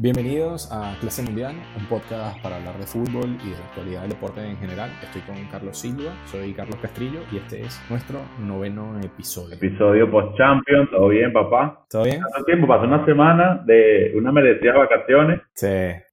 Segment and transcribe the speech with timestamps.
[0.00, 4.10] Bienvenidos a Clase Mundial, un podcast para hablar de fútbol y de la actualidad del
[4.10, 4.88] deporte en general.
[5.02, 9.56] Estoy con Carlos Silva, soy Carlos Castrillo y este es nuestro noveno episodio.
[9.56, 11.84] Episodio post-champion, ¿todo bien, papá?
[11.90, 12.22] ¿Todo bien?
[12.32, 15.40] Hace tiempo, pasó una semana de una merecida vacaciones.
[15.54, 15.66] Sí.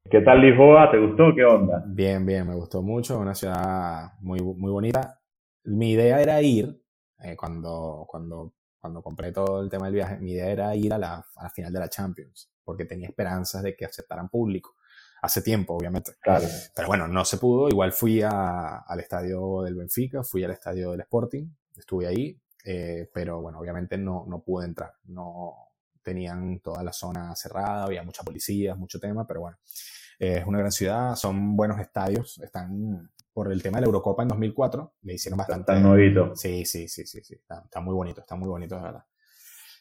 [0.09, 0.89] ¿Qué tal Lisboa?
[0.89, 1.35] ¿Te gustó?
[1.35, 1.83] ¿Qué onda?
[1.85, 5.19] Bien, bien, me gustó mucho, una ciudad muy, muy bonita.
[5.65, 6.75] Mi idea era ir,
[7.23, 8.53] eh, cuando, cuando,
[8.85, 11.49] cuando compré todo el tema del viaje, mi idea era ir a la, a la
[11.49, 14.75] final de la Champions porque tenía esperanzas de que aceptaran público.
[15.23, 16.11] Hace tiempo, obviamente.
[16.21, 16.45] Claro.
[16.75, 17.67] Pero bueno, no se pudo.
[17.67, 23.09] Igual fui a, al estadio del Benfica, fui al estadio del Sporting, estuve ahí, eh,
[23.11, 24.93] pero bueno, obviamente no, no pude entrar.
[25.05, 25.53] No
[26.03, 29.57] tenían toda la zona cerrada, había mucha policía, mucho tema, pero bueno,
[30.19, 34.23] eh, es una gran ciudad, son buenos estadios, están por el tema de la Eurocopa
[34.23, 35.73] en 2004, le hicieron bastante.
[35.73, 36.31] Está nuevito.
[36.35, 39.03] Sí, sí, sí, sí, sí, está, está muy bonito, está muy bonito, de verdad.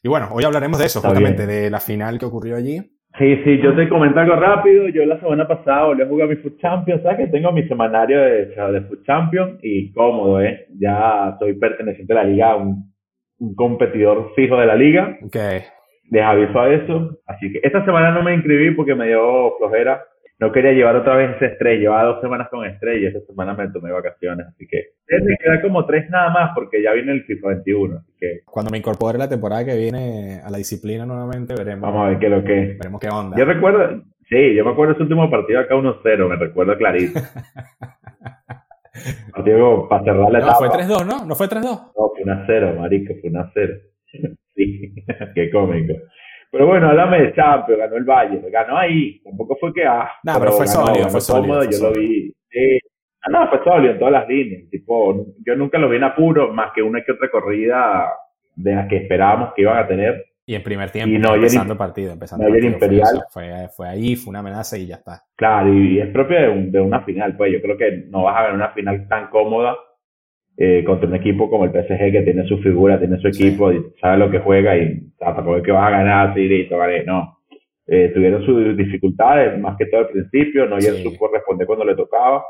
[0.03, 1.63] Y bueno, hoy hablaremos de eso, Está justamente, bien.
[1.63, 2.81] de la final que ocurrió allí.
[3.17, 4.89] Sí, sí, yo te comento algo rápido.
[4.89, 7.01] Yo la semana pasada volví a jugar mi Food Champions.
[7.05, 9.61] ¿Sabes que tengo mi semanario de, de Food Champions?
[9.63, 10.67] Y cómodo, ¿eh?
[10.77, 12.93] Ya soy perteneciente a la liga, un,
[13.39, 15.17] un competidor fijo de la liga.
[15.25, 15.37] Ok,
[16.11, 17.21] Les aviso a eso.
[17.27, 20.03] Así que esta semana no me inscribí porque me dio flojera.
[20.41, 21.79] No quería llevar otra vez ese estrés.
[21.81, 24.47] Llevaba dos semanas con estrés y esta semana me tomé vacaciones.
[24.49, 27.97] Así que me queda como tres nada más porque ya viene el FIFA 21.
[27.99, 32.07] Así que cuando me incorpore la temporada que viene a la disciplina nuevamente, veremos, vamos
[32.07, 33.37] a ver qué es lo que veremos qué onda.
[33.39, 37.21] Yo recuerdo, sí, yo me acuerdo ese último partido acá 1-0, me recuerdo clarito.
[39.33, 40.59] partido para cerrar la No, etapa.
[40.59, 41.27] fue 3-2, ¿no?
[41.27, 41.63] ¿No fue 3-2?
[41.63, 43.81] No, fue 1-0, marico, fue 1-0.
[44.55, 44.95] sí,
[45.35, 45.95] qué cómico.
[46.55, 50.39] Pero bueno, háblame de Champions, ganó el Bayern, ganó ahí, tampoco fue que, ah, No,
[50.39, 52.79] pero fue ganó, sólido, ganó fue sólido, cómodo, fue yo lo vi, sí.
[53.29, 56.53] No, no, fue sólido en todas las líneas, tipo, yo nunca lo vi en apuro,
[56.53, 58.09] más que una que otra corrida
[58.55, 61.73] de las que esperábamos que iban a tener, Y en primer tiempo, Y Neuer empezando
[61.73, 63.25] el partido, empezando partido, fue imperial.
[63.31, 65.23] Fue, fue ahí, fue una amenaza y ya está.
[65.37, 68.25] Claro, y, y es propio de, un- de una final, pues yo creo que no
[68.25, 69.75] vas a ver una final tan cómoda
[70.57, 73.47] eh, contra un equipo como el PSG que tiene su figura, tiene su Sí.
[73.49, 76.79] equipo, y sabe lo que juega y tampoco es que vas a ganar así listo,
[76.79, 77.39] gané, no.
[77.87, 81.03] Eh, tuvieron sus dificultades, más que todo al principio, no Sí.
[81.03, 82.43] supo responder cuando le tocaba.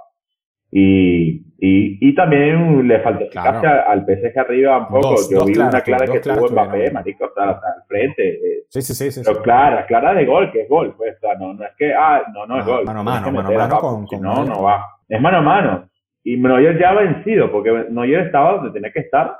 [0.76, 3.60] Y, y, y también le faltó Claro.
[3.88, 5.10] al PSG arriba un poco.
[5.10, 8.28] Dos- Yo dos vi claras, una clara que tuvo Mbappé, marico, sea, hasta al frente.
[8.28, 9.10] eh, Sí, sí, sí.
[9.12, 9.22] sí, sí.
[9.24, 11.92] pero clara, clara de gol, que es gol, pues, o sea, no, no es que,
[11.94, 12.84] ah, no, no es Mano- gol.
[12.86, 14.84] mano a mano, mano a mano con- con no, no va.
[15.08, 15.88] Es mano a mano.
[16.24, 19.36] Y Neuer ya ha vencido, porque Neuer estaba donde tenía que estar,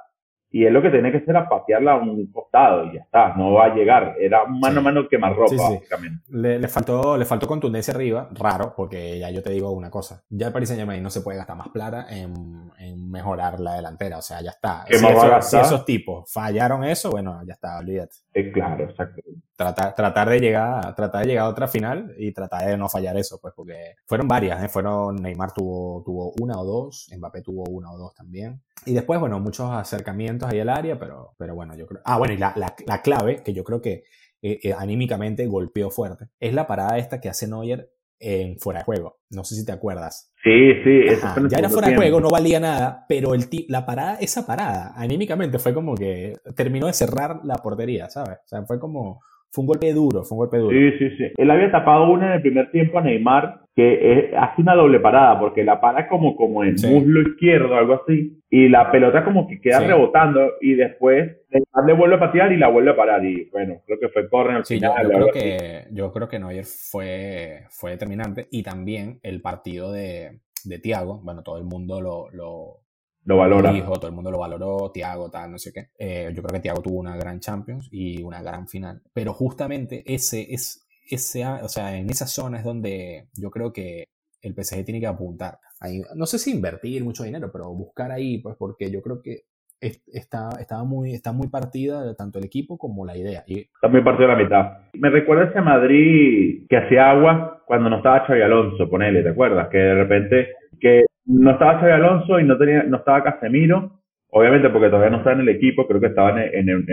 [0.51, 3.35] y él lo que tenía que hacer era patearla a un costado, y ya está,
[3.35, 4.15] no va a llegar.
[4.21, 4.79] Era mano Sí.
[4.79, 5.65] a mano quemarropa, Sí, sí.
[5.75, 6.23] básicamente.
[6.29, 10.23] Le, le faltó, le faltó contundencia arriba, raro, porque ya yo te digo una cosa.
[10.29, 12.35] Ya el Paris Saint Germain no se puede gastar más plata en,
[12.79, 14.85] en mejorar la delantera, o sea, ya está.
[14.87, 18.15] ¿Qué Si, eso- esos tipos fallaron eso, bueno, ya está, olvídate.
[18.33, 19.23] Es claro, exacto.
[19.57, 23.17] Tratar, tratar de llegar, tratar de llegar a otra final y tratar de no fallar
[23.17, 24.69] eso, pues, porque fueron varias, ¿eh?
[24.69, 28.63] fueron, Neymar tuvo, tuvo una o dos, Mbappé tuvo una o dos también.
[28.87, 32.03] Y después, bueno, muchos acercamientos ahí al área, pero, pero bueno, yo creo.
[32.05, 34.05] Ah, bueno, y la, la, la clave, que yo creo que
[34.43, 38.85] eh, eh, anímicamente golpeó fuerte, es la parada esta que hace Neuer en fuera de
[38.85, 39.21] juego.
[39.31, 40.33] No sé si te acuerdas.
[40.43, 43.87] Sí, sí, eso Ajá, ya era fuera de juego, no valía nada, pero el la
[43.87, 48.39] parada, esa parada, anímicamente fue como que terminó de cerrar la portería, ¿sabes?
[48.45, 49.21] O sea, fue como,
[49.55, 50.77] fue un golpe duro, fue un golpe duro.
[50.77, 51.25] Sí, sí, sí.
[51.37, 54.99] Él había tapado una en el primer tiempo a Neymar, que es- hace una doble
[55.01, 56.87] parada, porque la para como, como en Sí.
[56.89, 59.87] muslo izquierdo, algo así, y la pelota como que queda Sí.
[59.87, 63.77] rebotando, y después Neymar le vuelve a patear y la vuelve a parar, y bueno,
[63.87, 65.03] creo que fue corren al Sí, yo, final.
[65.05, 65.39] yo o creo así.
[65.41, 71.21] que, yo creo que Neuer fue, fue determinante y también el partido de, de Thiago,
[71.23, 72.79] bueno, todo el mundo lo, lo,
[73.25, 73.71] Lo valora.
[73.71, 75.89] lo dijo, todo el mundo lo valoró, Thiago, tal, no sé qué.
[75.99, 80.03] Eh, yo creo que Thiago tuvo una gran Champions y una gran final, pero justamente
[80.07, 84.09] ese es, ese, o sea, en esa zona es donde yo creo que
[84.43, 85.59] el PSG tiene que apuntar.
[85.81, 89.45] Ahí, no sé si invertir mucho dinero, pero buscar ahí, pues, porque yo creo que
[89.81, 93.43] es- está, estaba muy, está muy partida tanto el equipo como la idea.
[93.47, 94.65] Y Está muy partido a la mitad.
[94.95, 99.69] Me recuerda ese Madrid que hacía agua cuando no estaba Xavi Alonso, ponele, ¿te acuerdas?
[99.71, 100.49] Que de repente,
[100.85, 105.17] que no estaba Xavi Alonso y no tenía, no estaba Casemiro, obviamente porque todavía no
[105.17, 106.85] estaba en el equipo, creo que estaba en, en, en,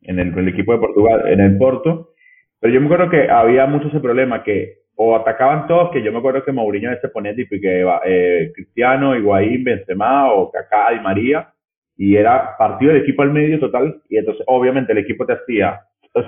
[0.00, 2.14] en el, en el equipo de Portugal, en el Porto,
[2.58, 6.10] pero yo me acuerdo que había mucho ese problema que o atacaban todos, que yo
[6.10, 10.94] me acuerdo que Mourinho a veces ponía tipo que eh, Cristiano, Higuaín, Benzema o Kaká
[10.94, 11.52] y María,
[11.98, 15.80] y era partido del equipo al medio total, y entonces obviamente el equipo te hacía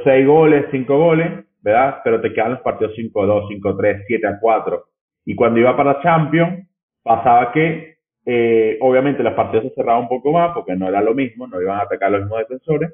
[0.05, 1.97] seis goles, cinco goles, ¿verdad?
[2.05, 4.05] Pero te quedaban los partidos 5-2, 5-3,
[4.41, 4.83] 7-4.
[5.25, 6.70] Y cuando iba para Champions,
[7.03, 11.15] pasaba que eh, obviamente los partidos se cerraban un poco más, porque no era lo
[11.15, 12.93] mismo, no iban a atacar los mismos defensores,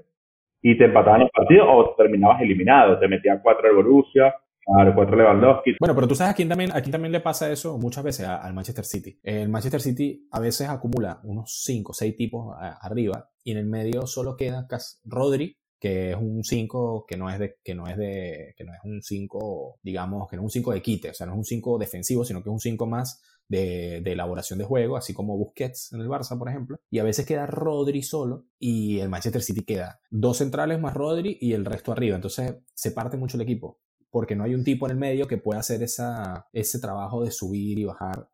[0.62, 4.34] y te empataban los partidos o terminabas eliminado, te metía cuatro el Borussia,
[4.66, 5.76] Claro, cuatro Lewandowski.
[5.78, 8.26] Bueno, pero tú sabes a quién también, a quién también le pasa eso muchas veces
[8.26, 9.16] al Manchester City.
[9.22, 13.66] El Manchester City a veces acumula unos 5 o 6 tipos arriba y en el
[13.66, 14.66] medio solo queda
[15.04, 18.72] Rodri, que es un 5 que no es de que no es de que no
[18.72, 21.38] es un 5, digamos, que no es un 5 de quite, o sea, no es
[21.38, 25.36] un 5 defensivo, sino que es un 5 más de, elaboración de juego, así como
[25.36, 26.78] Busquets en el Barça, por ejemplo.
[26.90, 31.38] Y a veces queda Rodri solo y el Manchester City queda dos centrales más Rodri
[31.40, 32.16] y el resto arriba.
[32.16, 35.36] Entonces se parte mucho el equipo porque no hay un tipo en el medio que
[35.36, 38.30] pueda hacer esa, ese trabajo de subir y bajar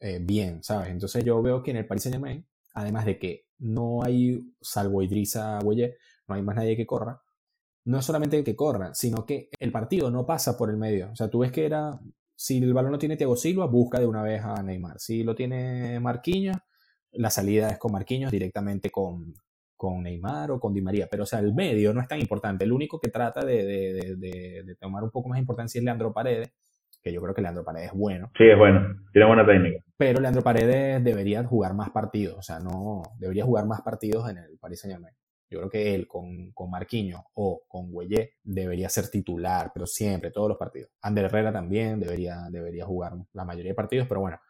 [0.00, 0.90] eh, bien, ¿sabes?
[0.90, 5.02] Entonces yo veo que en el Paris Saint Germain, además de que no hay, salvo
[5.02, 7.22] Idrissa Güelle, no hay más nadie que corra,
[7.84, 11.10] no es solamente que corra, sino que el partido no pasa por el medio.
[11.12, 11.98] O sea, tú ves que era
[12.42, 14.98] si el balón no tiene Thiago Silva, busca de una vez a Neymar.
[14.98, 16.56] Si lo tiene Marquinhos,
[17.12, 19.32] la salida es con Marquinhos directamente con,
[19.76, 21.06] con Neymar o con Di María.
[21.08, 22.64] Pero, o sea, el medio no es tan importante.
[22.64, 26.52] El único que trata de, tomar un poco más importancia es Leandro Paredes,
[27.00, 28.32] que yo creo que Leandro Paredes es bueno.
[28.36, 28.88] Sí, es bueno.
[29.12, 29.84] Tiene buena técnica.
[29.96, 32.38] Pero Leandro Paredes debería jugar más partidos.
[32.38, 35.14] O sea, no debería jugar más partidos en el Paris Saint Germain.
[35.52, 36.70] Yo creo que él con, con
[37.34, 40.90] o con Güellé debería ser titular, pero siempre, todos los partidos.
[41.02, 44.40] Ander Herrera también debería, debería jugar la mayoría de partidos, pero bueno,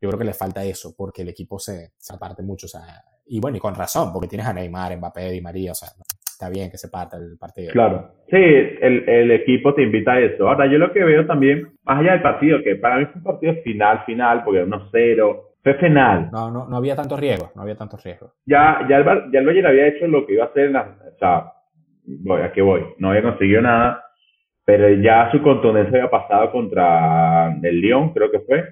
[0.00, 2.66] yo creo que le falta eso, porque el equipo se, se aparte mucho.
[2.66, 2.82] O sea,
[3.26, 5.88] y bueno, y con razón, porque tienes a Neymar, Mbappé y María, o sea,
[6.24, 7.72] está bien que se parta el partido.
[7.72, 10.48] Claro, sí, el, el, equipo te invita a eso.
[10.48, 13.22] Ahora, yo lo que veo también, más allá del partido, que para mí fue un
[13.22, 16.28] partido final, final, porque 1-0, fue final.
[16.32, 18.32] No, no, no había tantos riesgos, no había tantos riesgos.
[18.46, 20.82] Ya, ya, el, ya el Bayern había hecho lo que iba a hacer, en la,
[20.82, 21.52] o sea,
[22.04, 22.82] voy, ¿a qué voy?
[22.98, 24.02] No había conseguido nada,
[24.64, 28.64] pero ya su contundencia había pasado contra el Lyon, creo que fue,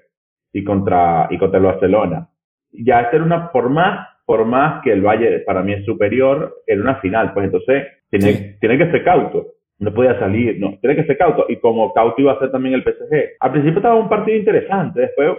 [0.52, 2.28] y contra, y contra el Barcelona.
[2.72, 6.62] Ya esta era una, por más, por más que el Bayern para mí es superior,
[6.66, 9.46] era una final, pues entonces tiene, tiene que ser cauto.
[9.78, 11.46] No podía salir, no, tiene que ser cauto.
[11.48, 13.36] Y como cauto iba a ser también el PSG.
[13.40, 15.38] Al principio estaba un partido interesante, después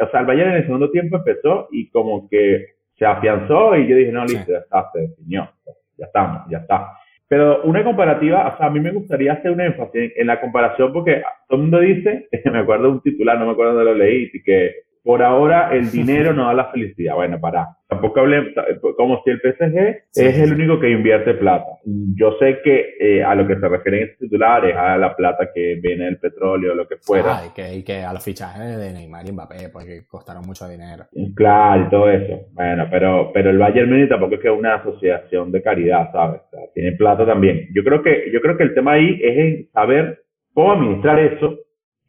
[0.00, 2.66] o sea, el Bayern en el segundo tiempo empezó y como que
[2.98, 5.50] se afianzó y yo dije, no, listo, ya está, se definió,
[5.96, 6.92] ya estamos, ya está.
[7.28, 10.92] Pero una comparativa, o sea, a mí me gustaría hacer un énfasis en, la comparación
[10.92, 13.98] porque todo el mundo dice, me acuerdo de un titular, no me acuerdo dónde lo
[13.98, 17.14] leí, que por ahora el dinero no da la felicidad.
[17.14, 18.52] Bueno, para, tampoco hablemos
[18.96, 19.76] como si el PSG
[20.14, 21.66] es el único que invierte plata.
[21.84, 25.78] Yo sé que eh, a lo que se refieren estos titulares, a la plata que
[25.82, 27.38] viene del petróleo, lo que fuera.
[27.38, 30.68] Ah, y, que, y que a los fichajes de Neymar y Mbappé, porque costaron mucho
[30.68, 31.04] dinero.
[31.34, 32.48] Claro, y todo eso.
[32.52, 36.40] Bueno, pero, pero el Bayern Munich tampoco es que es una asociación de caridad, ¿sabes?
[36.46, 37.68] O sea, tiene plata también.
[37.74, 40.22] Yo creo que, yo creo que el tema ahí es en saber
[40.52, 41.56] cómo administrar eso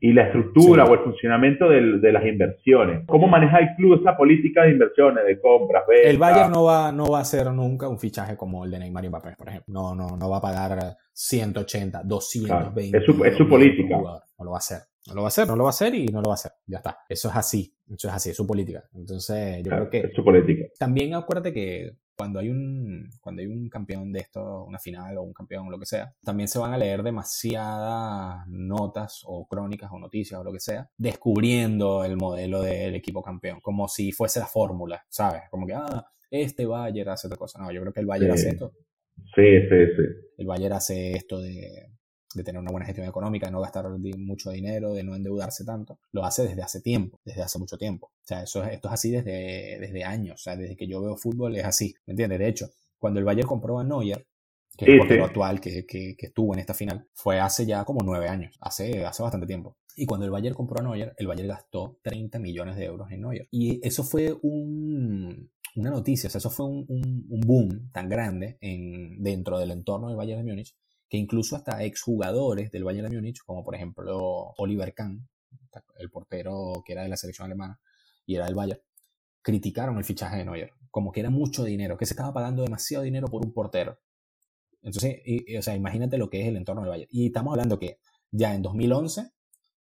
[0.02, 3.06] y la estructura o el funcionamiento del, de las inversiones.
[3.06, 5.84] ¿Cómo maneja el club esa política de inversiones, de compras?
[6.04, 9.06] El Bayern no va, no va a hacer nunca un fichaje como el de Neymar
[9.06, 9.74] y Mbappé, por ejemplo.
[9.74, 12.98] No, no, no va a pagar 180, 220.
[12.98, 13.98] es, su, es su política.
[13.98, 14.80] No lo va a hacer.
[15.10, 16.36] No lo va a hacer, no lo va a hacer y no lo va a
[16.36, 16.52] hacer.
[16.68, 17.00] Ya está.
[17.08, 17.74] Eso es así.
[17.88, 18.88] Eso es así, es su política.
[18.94, 20.00] Entonces, yo creo que.
[20.00, 20.66] Es su política.
[20.78, 25.24] También acuérdate que cuando hay un, cuando hay un campeón de esto, una final o
[25.24, 29.90] un campeón o lo que sea, también se van a leer demasiadas notas o crónicas
[29.94, 34.42] o noticias o lo que sea, descubriendo el modelo del equipo campeón, como si fuese
[34.42, 35.44] la fórmula, ¿sabes?
[35.50, 37.60] Como que, ah, este Bayer hace otra cosa.
[37.60, 38.74] No, yo creo que el Bayer hace esto.
[39.34, 40.04] Sí, sí, sí.
[40.38, 41.90] El Bayer hace esto de
[42.34, 46.00] de tener una buena gestión económica, de no gastar mucho dinero, de no endeudarse tanto,
[46.12, 48.08] lo hace desde hace tiempo, desde hace mucho tiempo.
[48.08, 51.18] O sea, eso, esto es así desde, desde años, o sea, desde que yo veo
[51.18, 52.40] fútbol es así, ¿me entiendes?
[52.40, 54.26] De hecho, cuando el Bayern compró a Neuer,
[54.78, 57.84] que es el portero actual que, que, que, estuvo en esta final, fue hace ya
[57.84, 59.78] como nueve años, hace, hace bastante tiempo.
[59.96, 63.22] Y cuando el Bayern compró a Neuer, el Bayern gastó 30 millones de euros en
[63.22, 63.48] Neuer.
[63.52, 68.08] Y eso fue un, una noticia, o sea, eso fue un, un, un boom tan
[68.08, 70.76] grande en, dentro del entorno del Bayern de Múnich
[71.10, 75.28] que incluso hasta exjugadores del Bayern de Múnich, como por ejemplo Oliver Kahn,
[75.98, 77.80] el portero que era de la selección alemana
[78.26, 78.80] y era del Bayern,
[79.42, 83.04] criticaron el fichaje de Neuer, como que era mucho dinero, que se estaba pagando demasiado
[83.04, 84.00] dinero por un portero.
[84.82, 85.22] Entonces,
[85.58, 87.10] o sea, imagínate lo que es el entorno del Bayern.
[87.12, 88.00] Y estamos hablando que
[88.32, 89.32] ya en 2011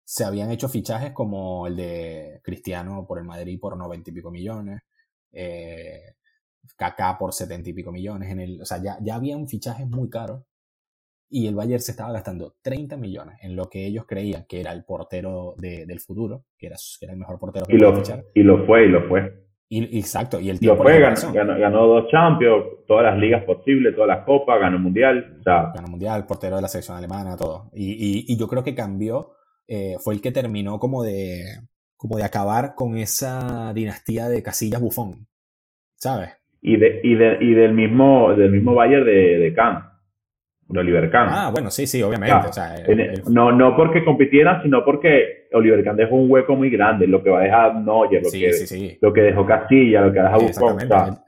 [0.03, 4.31] se habían hecho fichajes como el de Cristiano por el Madrid por 90 y pico
[4.31, 4.83] millones,
[5.33, 6.17] eh,
[6.77, 10.11] Kaká por 70 y pico millones, en el, o sea, ya, ya habían fichajes muy
[10.11, 10.43] caros
[11.35, 14.73] y el Bayern se estaba gastando 30 millones en lo que ellos creían que era
[14.73, 17.93] el portero del futuro, que era, era, el mejor portero que y lo,
[18.35, 19.45] Y lo fue, y lo fue.
[19.69, 20.85] Y, exacto, y el tiempo.
[20.85, 25.39] Lo fue, ganó, ganó, dos Champions, todas las ligas posibles, todas las copas, ganó Mundial.
[25.41, 25.73] O sea.
[25.75, 27.69] Ganó Mundial, portero de la selección alemana, todo.
[27.75, 29.33] Y, y yo creo que cambió,
[29.67, 31.43] eh, fue el que terminó como de,
[31.97, 35.27] como de acabar con esa dinastía de Casillas Bufón,
[35.97, 36.31] ¿sabes?
[36.61, 39.53] Y, de, y, de, y del mismo del mismo Bayern de, de
[40.69, 41.29] de Oliver Kahn.
[41.31, 42.49] Ah, bueno, sí, sí, obviamente.
[42.49, 43.23] o sea, el, el...
[43.31, 47.31] No, no porque compitieran, sino porque Oliver Kahn dejó un hueco muy grande, lo que
[47.31, 48.99] va a dejar Neuer, lo, sí, que, sí, sí.
[49.01, 50.77] lo que dejó Castilla, lo que deja Buffon.
[50.77, 51.25] O sea,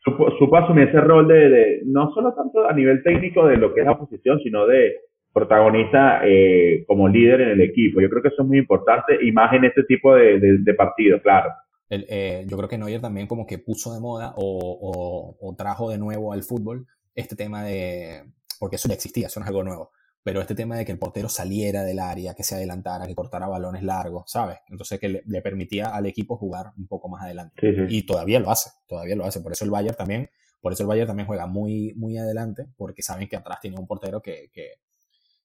[0.00, 3.74] supo, supo, asumir ese rol de, de, no solo tanto a nivel técnico de lo
[3.74, 4.96] que es la posición, sino de
[5.32, 8.00] protagonista eh, como líder en el equipo.
[8.00, 10.74] Yo creo que eso es muy importante y más en este tipo de, de, de
[10.74, 11.50] partidos, claro.
[11.90, 15.56] El, eh, yo creo que Neuer también como que puso de moda o, o, o,
[15.56, 18.24] trajo de nuevo al fútbol este tema de,
[18.58, 19.90] porque eso ya existía, eso no es algo nuevo,
[20.22, 23.48] pero este tema de que el portero saliera del área, que se adelantara, que cortara
[23.48, 24.58] balones largos, ¿sabes?
[24.68, 27.54] Entonces que le, le permitía al equipo jugar un poco más adelante.
[27.60, 27.96] Sí, sí.
[27.96, 29.40] Y todavía lo hace, todavía lo hace.
[29.40, 30.28] Por eso el Bayern también,
[30.60, 33.86] por eso el Bayern también juega muy, muy adelante, porque saben que atrás tiene un
[33.86, 34.80] portero que, que,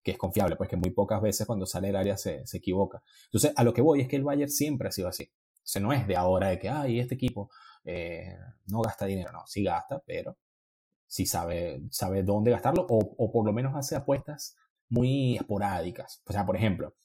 [0.04, 3.02] que es confiable, pues que muy pocas veces cuando sale del área se, se equivoca.
[3.26, 5.24] Entonces, a lo que voy es que el Bayern siempre ha sido así.
[5.24, 7.50] O sea, no es de ahora de que, ay, este equipo
[7.86, 8.36] eh,
[8.68, 9.32] no gasta dinero.
[9.32, 10.38] No, sí gasta, pero
[11.14, 14.56] sí sabe, sabe dónde gastarlo o, o, por lo menos hace apuestas
[14.90, 16.24] muy esporádicas.
[16.26, 16.96] O sea, por ejemplo,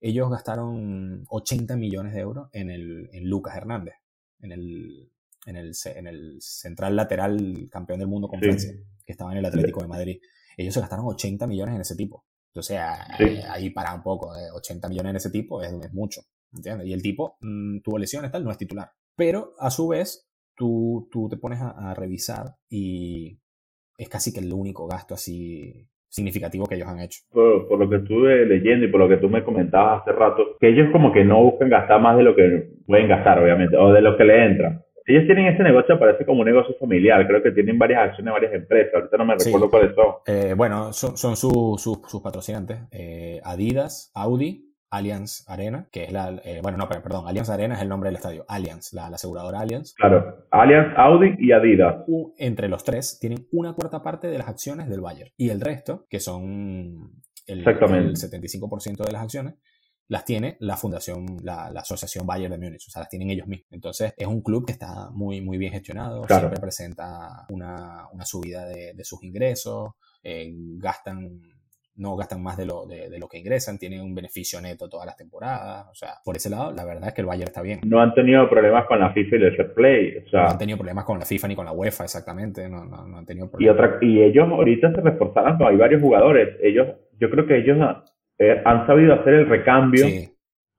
[0.00, 3.96] ellos gastaron 80 millones de euros en, el, en Lucas Hernández,
[4.38, 5.12] en el,
[5.44, 8.72] en, el, en el central lateral campeón del mundo con Francia,
[9.04, 10.20] que estaba en el Atlético de Madrid.
[10.56, 12.24] Ellos se gastaron 80 millones en ese tipo.
[12.54, 12.80] Entonces,
[13.18, 13.24] sí.
[13.24, 16.22] eh, ahí para un poco, eh, 80 millones en ese tipo es, es mucho.
[16.50, 16.86] ¿Entiendes?
[16.86, 18.90] Y el tipo mmm, tuvo lesiones, tal, no es titular.
[19.16, 23.38] Pero a su vez, tú, tú te pones a, a, revisar y
[24.00, 27.20] es casi que el único gasto así significativo que ellos han hecho.
[27.30, 30.56] Por, por, lo que estuve leyendo y por lo que tú me comentabas hace rato,
[30.58, 33.92] que ellos como que no buscan gastar más de lo que pueden gastar, obviamente, o
[33.92, 34.82] de lo que le entra.
[35.06, 37.26] Ellos tienen ese negocio, parece como un negocio familiar.
[37.26, 38.94] Creo que tienen varias acciones, varias empresas.
[38.94, 39.70] Ahorita no me recuerdo sí.
[39.70, 40.06] cuáles son.
[40.26, 42.78] Eh, bueno, son, son su, su, sus patrocinantes.
[42.92, 47.82] Eh, Adidas, Audi, Allianz Arena, que es la, eh, bueno, no, perdón, Allianz Arena es
[47.82, 49.94] el nombre del estadio, Allianz, la, la aseguradora Allianz.
[49.94, 52.04] Claro, Allianz, Audi y Adidas.
[52.38, 56.06] Entre los tres tienen una cuarta parte de las acciones del Bayern y el resto,
[56.10, 59.54] que son el, el 75% de las acciones,
[60.08, 63.46] las tiene la fundación, la, la, asociación Bayern de Múnich, o sea, las tienen ellos
[63.46, 63.68] mismos.
[63.70, 66.42] Entonces, es un club que está muy, muy bien gestionado, claro.
[66.42, 69.92] siempre presenta una, una subida de, de sus ingresos,
[70.24, 71.40] eh, gastan
[72.00, 75.06] no gastan más de lo, de, de, lo que ingresan, tienen un beneficio neto todas
[75.06, 75.86] las temporadas.
[75.90, 77.80] O sea, por ese lado, la verdad es que el Bayern está bien.
[77.84, 80.16] No han tenido problemas con la FIFA y el Fair Play.
[80.26, 82.68] O sea, no han tenido problemas con la FIFA ni con la UEFA, exactamente.
[82.68, 83.76] No, no, no han tenido problemas.
[83.76, 86.56] Y, otra, y ellos ahorita se reforzaron, hay varios jugadores.
[86.62, 86.88] Ellos,
[87.18, 87.76] yo creo que ellos
[88.38, 90.06] eh, han sabido hacer el recambio.
[90.06, 90.28] Sí.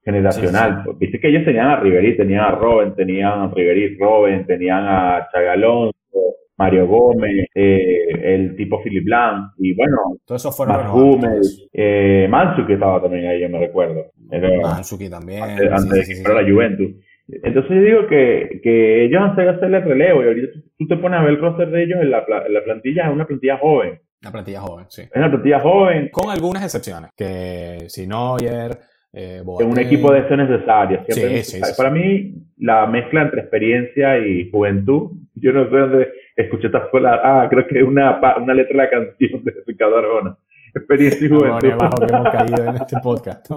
[0.03, 0.81] generacional.
[0.83, 0.97] Sí, sí.
[0.99, 5.29] Viste que ellos tenían a Riverí, tenían a Robben, tenían a Riverí, Robben, tenían a
[5.31, 5.91] Chagalón,
[6.57, 12.27] Mario Gómez, eh, el tipo Philip Lam, y bueno, todos esos fueron Matt Gómez, eh,
[12.29, 14.11] Mansuki estaba también ahí, yo me recuerdo.
[14.61, 15.43] Mansuki también.
[15.43, 16.91] Antes, antes sí, sí, sí, la Juventus.
[17.27, 20.97] Entonces yo digo que, que ellos han sabido hacerle el relevo y ahorita tú te
[20.97, 23.57] pones a ver el roster de ellos en la, en la plantilla, es una plantilla
[23.57, 23.99] joven.
[24.21, 25.01] Una plantilla joven, sí.
[25.03, 26.09] Es una plantilla joven.
[26.11, 28.77] Con algunas excepciones, que si Neuer,
[29.13, 31.03] eh, en un equipo de eso necesario.
[31.07, 36.07] Siempre sí, sí, para mí, la mezcla entre experiencia y juventud, yo no sé dónde
[36.35, 37.19] escuché esta escuela.
[37.23, 40.37] Ah, creo que es una, una letra de la canción de Ricardo Arjona.
[40.73, 41.69] Experiencia y juventud.
[41.69, 43.51] No, bajo que hemos caído en este podcast.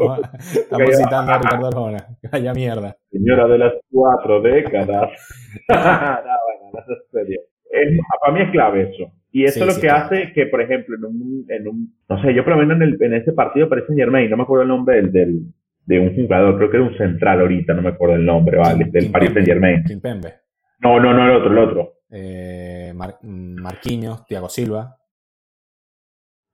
[0.54, 2.06] Estamos citando a Ricardo Arjona.
[2.32, 2.96] Vaya mierda.
[3.10, 5.10] Señora de las cuatro décadas.
[5.68, 7.40] no, bueno, no es serio.
[7.70, 9.12] Es, para mí es clave eso.
[9.30, 10.04] Y eso sí, es lo sí, que claro.
[10.04, 12.82] hace que, por ejemplo, en un, en un, no sé, yo por lo menos en,
[12.82, 15.40] el, en ese partido parece Germain, no me acuerdo el nombre del, del,
[15.86, 18.84] de un jugador, creo que era un central ahorita, no me acuerdo el nombre, ¿vale?
[18.86, 19.82] Del Paris Saint Germain.
[19.82, 20.34] Kimpembe.
[20.80, 21.92] No, no, no, el otro, el otro.
[22.16, 24.96] Eh, Mar Marquinhos, Thiago Silva.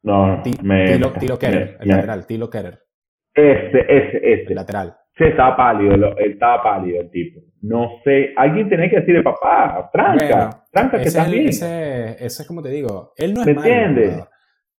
[0.03, 2.79] No, T me, Tilo, Tilo Kerer, el me, lateral, Tilo Kerer.
[3.35, 4.45] Ese, ese, ese.
[4.49, 4.97] El lateral.
[5.19, 7.41] Sí, estaba pálido, lo, estaba pálido el tipo.
[7.61, 11.49] No sé, alguien tenía que decirle, papá, tranca, bueno, tranca que está bien.
[11.49, 13.69] Ese, ese es como te digo, él no es ¿Me malo.
[13.69, 14.25] entiendes?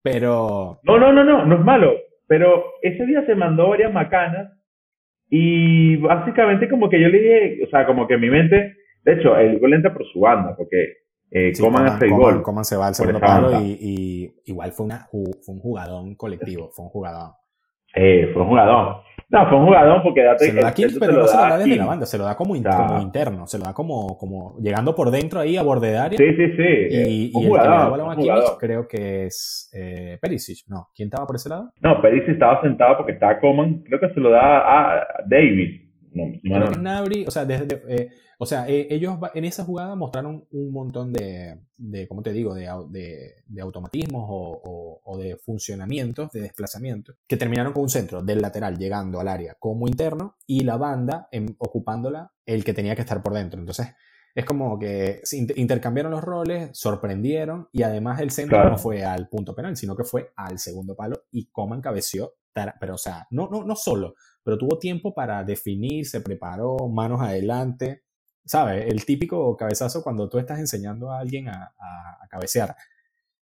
[0.01, 0.79] Pero...
[0.81, 1.93] No, no, no, no, no es malo.
[2.25, 4.51] Pero ese día se mandó varias macanas
[5.29, 9.13] y básicamente como que yo le dije, o sea, como que en mi mente, de
[9.13, 12.41] hecho, el gol entra por su banda, porque eh, sí, Coman hace el gol.
[12.41, 15.23] Coman se va al segundo palo y, y, igual fue, una, fue
[15.55, 17.31] un jugadón colectivo, fue un jugador.
[17.95, 19.03] Eh, fue un jugador.
[19.29, 21.57] No, fue un jugador porque date se lo da Kiel, pero no se lo da
[21.57, 24.57] desde la banda, se lo da como, in, como, interno, se lo da como, como
[24.59, 26.17] llegando por dentro ahí a borde de área.
[26.17, 26.63] Sí, sí, sí.
[26.89, 30.17] Y, un y jugador, el que le da balón a Kimmich creo que es eh,
[30.21, 30.89] Perisic, ¿no?
[30.93, 31.71] ¿Quién estaba por ese lado?
[31.81, 35.79] No, Perisic estaba sentado porque estaba Coman, creo que se lo da a David.
[36.13, 38.09] No, no, Nabri, o sea, desde, eh,
[38.41, 42.55] o sea eh, ellos en esa jugada mostraron un montón de, de ¿cómo te digo?,
[42.55, 47.89] de, de, de automatismos o, o, o, de funcionamientos, de desplazamientos, que terminaron con un
[47.89, 52.73] centro del lateral llegando al área como interno y la banda en, ocupándola el que
[52.73, 53.59] tenía que estar por dentro.
[53.59, 53.89] Entonces,
[54.33, 55.21] es como que
[55.55, 60.03] intercambiaron los roles, sorprendieron y además el centro no fue al punto penal, sino que
[60.03, 62.33] fue al segundo palo y Coman cabeció,
[62.79, 67.21] pero o sea, no, no, no solo, pero tuvo tiempo para definir, se preparó, manos
[67.21, 68.01] adelante,
[68.45, 68.85] ¿sabes?
[68.87, 71.71] El típico cabezazo cuando tú estás enseñando a alguien a,
[72.29, 72.75] cabecear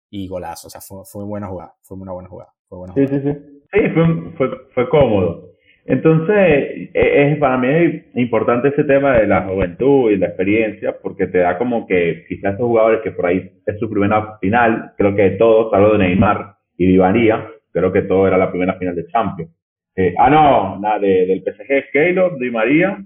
[0.10, 2.52] y golazo, o sea, fue, fue buena jugada, fue una buena jugada.
[2.68, 3.34] Fue buena Sí, sí, sí.
[3.72, 5.50] Sí, fue, fue, fue cómodo.
[5.90, 10.96] Entonces, e, es, para mí es importante ese tema de la juventud y la experiencia,
[11.02, 14.94] porque te da como que quizás estos jugadores que por ahí es su primera final,
[14.98, 18.76] creo que todos, hablo de Neymar y Di María, creo que todo era la primera
[18.76, 19.52] final de Champions.
[19.96, 23.04] Eh, ah, no, nada, de, del PSG, Keylor, Di María,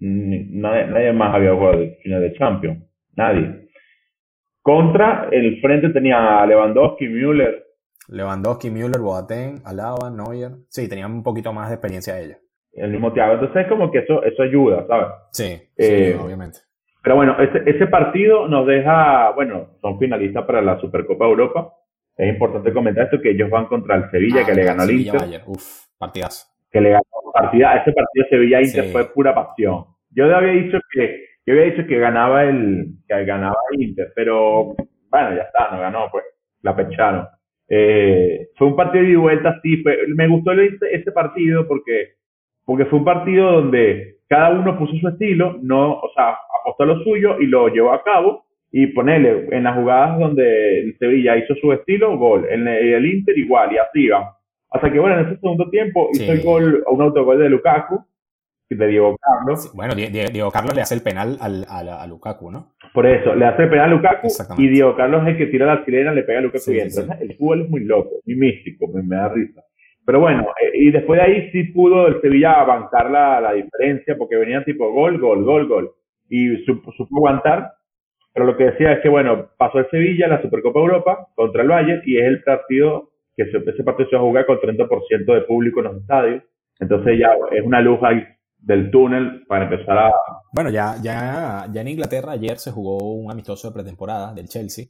[0.00, 2.84] nadie, nadie más había jugado de final de Champions,
[3.16, 3.68] nadie.
[4.62, 7.68] Contra, el frente tenía a Lewandowski, Müller,
[8.08, 10.52] Lewandowski, Müller, Boateng, Alaba, Neuer.
[10.68, 12.38] Sí, tenían un poquito más de experiencia ellos.
[12.72, 13.34] El mismo Thiago.
[13.34, 15.08] Entonces es como que eso, eso ayuda, ¿sabes?
[15.32, 16.60] Sí, eh, obviamente.
[17.02, 21.74] Pero bueno, ese, ese partido nos deja, bueno, son finalistas para la Supercopa Europa.
[22.16, 25.42] Es importante comentar esto, que ellos van contra el Sevilla, que le ganó al Inter.
[25.46, 26.46] Uf, partidazo.
[26.70, 27.76] Que le ganó partida.
[27.76, 29.84] Ese partido Sevilla-Inter fue pura pasión.
[30.10, 34.74] Yo había dicho que, yo había dicho que ganaba el, que ganaba el Inter, pero
[35.10, 36.24] bueno, ya está, no ganó, pues,
[36.62, 37.26] la pecharon.
[37.68, 39.82] Eh, fue un partido de vuelta, sí,
[40.16, 42.14] me gustó ese partido porque,
[42.64, 47.02] porque fue un partido donde cada uno puso su estilo, no, o sea, apostó lo
[47.02, 48.44] suyo y lo llevó a cabo.
[48.70, 52.46] Y ponerle en las jugadas donde el Sevilla hizo su estilo, gol.
[52.50, 54.36] En el, Inter igual, y así va.
[54.70, 58.04] Hasta que, bueno, en ese segundo tiempo hizo el gol, un autogol de Lukaku
[58.76, 59.72] de Diego Carlos.
[59.74, 62.74] bueno, Diego Carlos le hace el penal al, a, Lukaku, ¿no?
[62.92, 65.66] Por eso, le hace el penal a Lukaku y Diego Carlos es el que tira
[65.66, 67.16] la chilena, le pega a Lukaku y entra.
[67.20, 69.62] El fútbol es muy loco, muy místico, me, da risa.
[70.04, 74.16] Pero bueno, eh, y después de ahí sí pudo el Sevilla avanzar la, la diferencia
[74.16, 75.92] porque venían tipo gol, gol, gol, gol.
[76.28, 77.72] Y supo, aguantar.
[78.34, 81.68] Pero lo que decía es que, bueno, pasó el Sevilla la Supercopa Europa contra el
[81.68, 83.10] Valle y es el partido
[83.44, 86.42] que ese partido se va a jugar con 30% de público en los estadios.
[86.80, 88.22] Entonces ya es una luz ahí
[88.58, 90.12] del túnel para empezar a...
[90.52, 94.86] Bueno, ya, ya, ya en Inglaterra ayer se jugó un amistoso de pretemporada del Chelsea.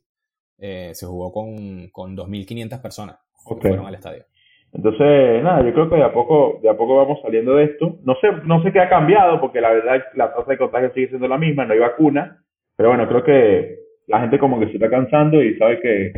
[0.59, 4.25] Eh, se jugó con, con 2.500 personas que fueron al estadio.
[4.73, 7.99] Entonces, nada, yo creo que de a poco, de a poco vamos saliendo de esto.
[8.05, 11.09] No sé, no sé qué ha cambiado, porque la verdad la tasa de contagio sigue
[11.09, 12.43] siendo la misma, no hay vacuna.
[12.77, 16.13] Pero bueno, creo que la gente como que se está cansando y sabe que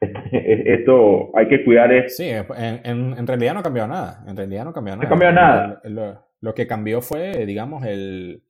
[0.32, 1.92] esto hay que cuidar.
[1.92, 2.16] Es...
[2.16, 4.24] Sí, en, en, realidad no ha cambiado nada.
[4.26, 5.08] En realidad no ha cambiado nada.
[5.08, 6.24] No ha cambiado nada.
[6.40, 8.42] Lo que cambió fue, digamos, el,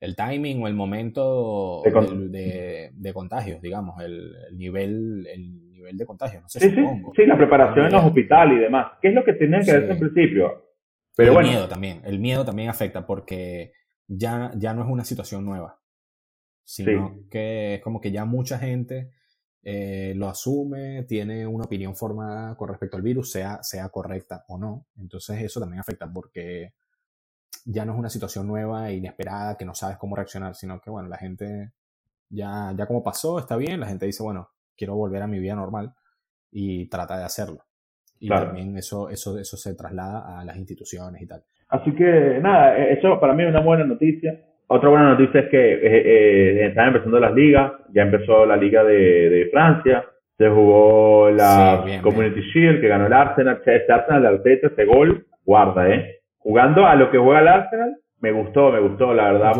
[0.00, 6.40] el timing o el momento de, de, contagios, digamos, el, nivel el nivel de contagio,
[6.42, 7.12] no sé, sí, supongo.
[7.14, 8.92] Sí, la preparación en los hospitales y demás.
[9.00, 10.66] ¿Qué es lo que tienen que hacer en principio?
[11.16, 13.72] Pero el miedo también, el miedo también afecta porque
[14.06, 15.78] ya, ya no es una situación nueva,
[16.64, 19.10] sino que es como que ya mucha gente
[19.62, 24.58] eh, lo asume, tiene una opinión formada con respecto al virus, sea, sea correcta o
[24.58, 24.86] no.
[24.98, 26.72] Entonces eso también afecta porque
[27.64, 30.90] ya no es una situación nueva e inesperada que no sabes cómo reaccionar, sino que,
[30.90, 31.72] bueno, la gente
[32.28, 35.54] ya, ya como pasó, está bien, la gente dice, bueno, quiero volver a mi vida
[35.54, 35.92] normal
[36.50, 37.64] y trata de hacerlo.
[38.18, 41.42] Y también eso, eso, eso se traslada a las instituciones y tal.
[41.68, 44.38] Así que nada, e, eso para mí es una buena noticia.
[44.72, 48.84] Otra buena noticia es que eh, eh, están empezando las ligas, ya empezó la liga
[48.84, 50.04] de, de Francia,
[50.38, 55.26] se jugó la Community Shield que ganó el Arsenal, este Arsenal de Arteta, ese gol,
[55.44, 59.52] guarda, eh jugando a lo que juega el Arsenal, me gustó, me gustó, la verdad.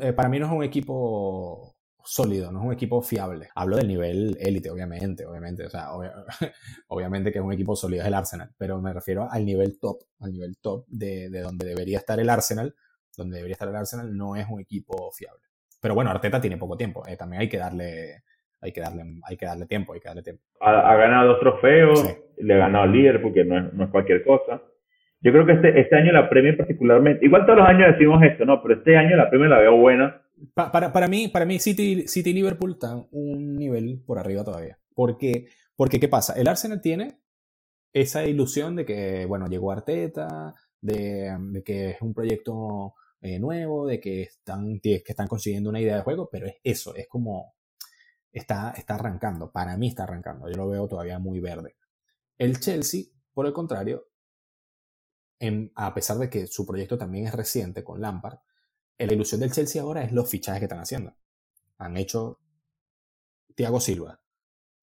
[0.00, 3.48] Eh, para mí no es un equipo sólido, no es un equipo fiable.
[3.54, 5.88] Hablo del nivel élite, obviamente, obviamente, o sea,
[6.88, 9.98] obviamente que es un equipo sólido es el Arsenal, pero me refiero al nivel top,
[10.20, 12.74] al nivel top de, donde debería estar el Arsenal,
[13.16, 15.42] donde debería estar el Arsenal no es un equipo fiable.
[15.80, 18.22] Pero bueno, Arteta tiene poco tiempo, eh, también hay que darle
[18.60, 20.42] hay que darle hay que darle tiempo, hay que darle tiempo.
[20.60, 24.62] Ha, ganado dos trofeos, le ha ganado al líder porque no no es cualquier cosa.
[25.20, 28.44] Yo creo que este, este año la Premier particularmente, igual todos los años decimos esto,
[28.44, 28.62] ¿no?
[28.62, 30.22] Pero este año la Premier la veo buena.
[30.54, 34.78] para, para, mí, para mí City, City y Liverpool están un nivel por arriba todavía.
[34.94, 36.34] Porque, porque, ¿qué pasa?
[36.34, 37.18] El Arsenal tiene
[37.92, 42.94] esa ilusión de que, bueno, llegó Arteta, de, de que es un proyecto
[43.26, 46.94] eh, nuevo, de que están, que están consiguiendo una idea de juego, pero es eso,
[46.94, 47.54] es como,
[48.32, 51.76] está, está arrancando, para mí está arrancando, yo lo veo todavía muy verde.
[52.38, 54.08] El Chelsea, por el contrario,
[55.74, 58.38] a pesar de que su proyecto también es reciente con Lampard,
[58.98, 61.14] la ilusión del Chelsea ahora es los fichajes que están haciendo.
[61.78, 62.40] Han hecho
[63.54, 64.20] Thiago Silva,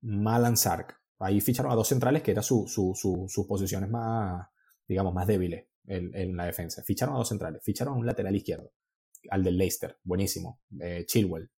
[0.02, 1.00] Malan Sark.
[1.18, 4.48] Ahí ficharon a dos centrales que eran sus posiciones más,
[4.88, 6.84] digamos, más débiles en, la defensa.
[6.84, 8.72] Ficharon a dos centrales, ficharon a un lateral izquierdo.
[9.30, 11.50] al del Leicester, buenísimo, eh, Chilwell.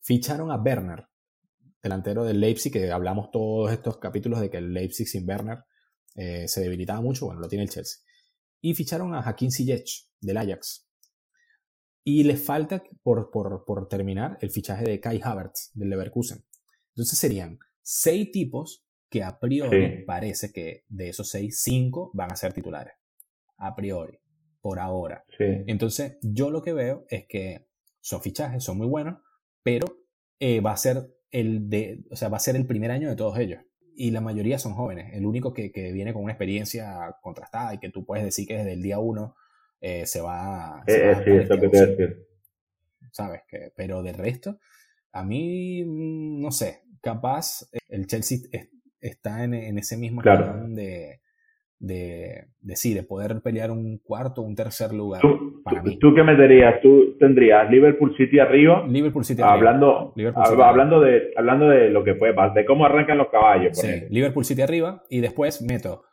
[0.00, 1.06] Ficharon a Werner,
[1.82, 5.64] delantero del Leipzig, que hablamos todos estos capítulos de que el Leipzig sin Werner
[6.14, 8.02] eh, se debilitaba mucho, bueno, lo tiene el Chelsea.
[8.60, 10.88] Y ficharon a Hakim Ziyech, del Ajax.
[12.04, 16.44] Y les falta por, por, terminar el fichaje de Kai Havertz, del Leverkusen.
[16.90, 22.36] Entonces serían seis tipos que a priori parece que de esos seis, cinco van a
[22.36, 22.94] ser titulares.
[23.62, 24.18] A priori,
[24.60, 25.24] por ahora.
[25.38, 27.68] Entonces, yo lo que veo es que
[28.00, 29.20] son fichajes, son muy buenos,
[29.62, 29.86] pero
[30.40, 33.14] eh, va a ser el de, o sea, va a ser el primer año de
[33.14, 33.60] todos ellos.
[33.94, 35.14] Y la mayoría son jóvenes.
[35.14, 38.72] El único que, viene con una experiencia contrastada y que tú puedes decir que desde
[38.72, 39.36] el día uno
[39.80, 42.26] eh, se va, eh, eh, sí, eso que te decir.
[43.12, 43.42] ¿Sabes?
[43.46, 44.58] Que, pero de resto,
[45.12, 48.38] a mí, mm, no sé, capaz el Chelsea
[49.00, 50.66] está en, ese mismo claro.
[50.68, 51.21] de,
[51.82, 55.20] de, de, sí, de poder pelear un cuarto, un tercer lugar.
[55.20, 55.98] ¿Tú, para mí.
[55.98, 56.80] ¿Tú qué meterías?
[56.80, 58.86] ¿Tú tendrías Liverpool City arriba?
[58.86, 60.68] Liverpool City hablando, arriba.
[60.68, 63.76] hablando, de, hablando de lo que puede pasar, de cómo arrancan los caballos.
[63.76, 66.04] sí, Liverpool City arriba y después meto,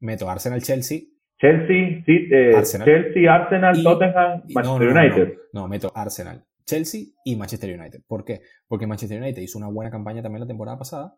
[0.00, 1.00] meto Arsenal Chelsea.
[1.38, 2.86] Sí, eh, Arsenal.
[2.86, 5.38] Chelsea, Arsenal, Tottenham, Manchester United.
[5.52, 8.00] No, meto Arsenal, Chelsea y Manchester United.
[8.08, 8.40] ¿Por qué?
[8.66, 11.14] Porque Manchester United hizo una buena campaña también la temporada pasada,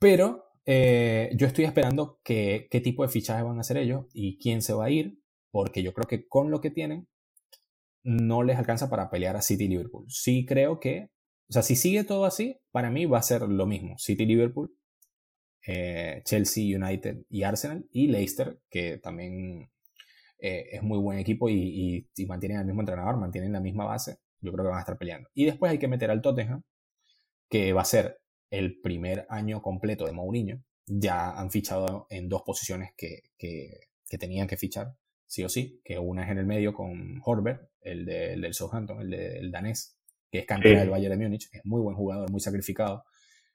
[0.00, 4.38] pero eh, yo estoy esperando que, qué tipo de fichaje van a hacer ellos y
[4.38, 5.18] quién se va a ir,
[5.52, 7.08] porque yo creo que con lo que tienen
[8.02, 10.06] no les alcanza para pelear a City Liverpool.
[10.08, 11.10] Sí creo que,
[11.48, 13.96] o sea, si sigue todo así, para mí va a ser lo mismo.
[13.98, 14.72] City, Liverpool,
[15.66, 19.70] eh, Chelsea, United y Arsenal y Leicester, que también
[20.38, 24.18] eh, es muy buen equipo y, y, mantienen al mismo entrenador, mantienen la misma base.
[24.40, 25.28] Yo creo que van a estar peleando.
[25.34, 26.62] Y después hay que meter al Tottenham,
[27.48, 28.18] que va a ser
[28.50, 33.22] el primer año completo de Mourinho, ya han fichado en dos posiciones que,
[34.18, 34.94] tenían que fichar,
[35.26, 39.10] sí o sí, que una es en el medio con Horber, el, del Southampton, el
[39.10, 39.98] del danés,
[40.30, 43.04] que es cantera del Bayern de Múnich, es muy buen jugador, muy sacrificado,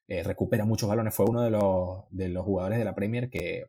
[0.07, 3.65] eh, recupera muchos balones, fue uno de los, de los jugadores de la Premier que,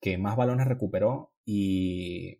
[0.00, 2.38] que más balones recuperó y,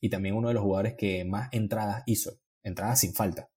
[0.00, 3.50] y también uno de los jugadores que más entradas hizo, entradas sin falta.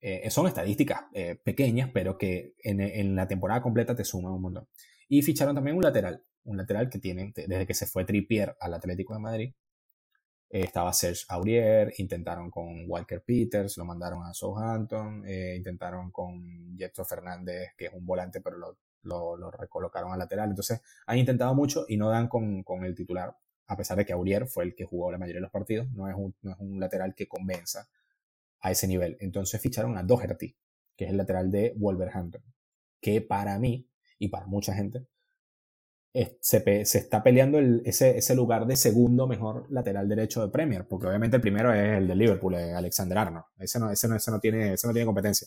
[0.00, 4.68] Eh, son estadísticas eh, pequeñas, pero que en, la temporada completa te suman un montón.
[5.08, 8.74] Y ficharon también un lateral, un lateral que tienen, desde que se fue Trippier al
[8.74, 9.54] Atlético de Madrid,
[10.50, 17.04] eh, estaba Serge Aurier, intentaron con Walker Peters, lo mandaron a Southampton, intentaron con Jetro
[17.04, 18.76] Fernández, que es un volante, pero lo,
[19.36, 20.50] lo, recolocaron al lateral.
[20.50, 24.12] Entonces, han intentado mucho y no dan con, con, el titular, a pesar de que
[24.12, 26.58] Aurier fue el que jugó la mayoría de los partidos, no es un, no es
[26.60, 27.88] un lateral que convenza
[28.60, 29.16] a ese nivel.
[29.20, 30.56] Entonces ficharon a Doherty,
[30.96, 32.42] que es el lateral de Wolverhampton,
[33.00, 33.88] que para mí
[34.18, 35.06] y para mucha gente
[36.40, 36.62] se,
[36.98, 41.72] está peleando ese, lugar de segundo mejor lateral derecho de Premier, porque obviamente el primero
[41.74, 43.44] es el de Liverpool, Alexander Arnold.
[43.58, 45.46] Ese no, ese no, tiene, ese no tiene competencia.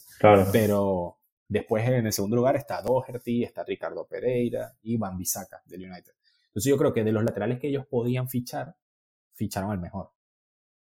[0.52, 1.18] Pero
[1.48, 6.14] después en el segundo lugar está Doherty, está Ricardo Pereira y Van Bissaka del United.
[6.48, 8.76] Entonces yo creo que de los laterales que ellos podían fichar,
[9.34, 10.12] ficharon al mejor.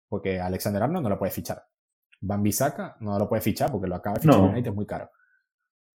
[0.08, 1.66] Porque Alexander Arnold no lo puede fichar.
[2.20, 5.10] Van Bissaka no lo puede fichar porque lo acaba de fichar United, es muy caro.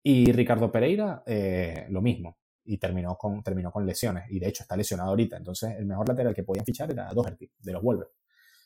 [0.02, 2.38] Y Ricardo Pereira, eh, lo mismo.
[2.64, 4.24] Y terminó con, terminó con lesiones.
[4.30, 5.36] Y de hecho está lesionado ahorita.
[5.36, 8.08] Entonces, el mejor lateral que podían fichar era Doherty, de los Wolves.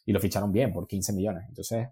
[0.07, 1.45] Y lo ficharon bien, por 15 millones.
[1.49, 1.89] Entonces,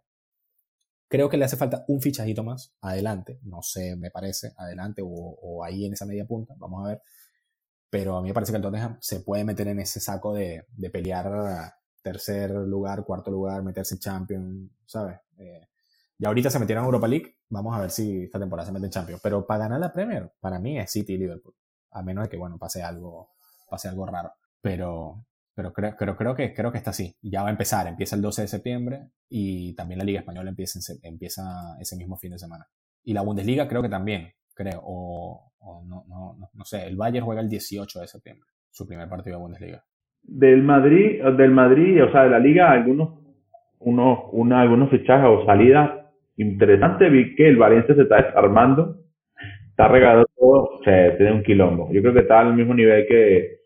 [1.08, 3.40] creo que le hace falta un fichajito más adelante.
[3.42, 6.54] No sé, me parece, adelante o, o ahí en esa media punta.
[6.58, 7.02] Vamos a ver.
[7.90, 10.66] Pero a mí me parece que el Tottenham se puede meter en ese saco de,
[10.68, 15.18] de pelear tercer lugar, cuarto lugar, meterse en Champions, ¿sabes?
[15.38, 15.66] Eh,
[16.18, 18.86] y ahorita se metieron en Europa League, vamos a ver si esta temporada se mete
[18.86, 19.20] en Champions.
[19.22, 21.54] Pero para ganar la Premier, para mí es City y Liverpool.
[21.92, 23.30] A menos de que, bueno, pase algo,
[23.68, 24.32] pase algo raro.
[24.60, 27.16] Pero, pero creo, creo, creo, que, creo que está así.
[27.22, 30.78] Ya va a empezar, empieza el 12 de septiembre y también la Liga Española empieza,
[31.02, 32.68] empieza ese mismo fin de semana.
[33.02, 35.52] Y la Bundesliga creo que también, creo, o,
[35.86, 39.42] no, no, no, sé, el Bayern juega el 18 de septiembre, su primer partido de
[39.42, 39.84] Bundesliga.
[40.24, 43.20] Del Madrid, del Madrid, o sea, de la Liga, algunos,
[43.80, 45.90] unos, una, algunos fichajes o salidas
[46.36, 48.96] interesante, vi que el Valencia se está desarmando,
[49.70, 51.92] está regalado todo, se tiene un quilombo.
[51.92, 53.58] Yo creo que está al mismo nivel que,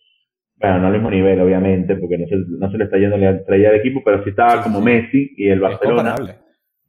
[0.57, 3.31] bueno, no al mismo nivel, obviamente, porque no se, no se le está yendo la
[3.31, 6.17] estrella del equipo, pero sí estaba como Messi y el Barcelona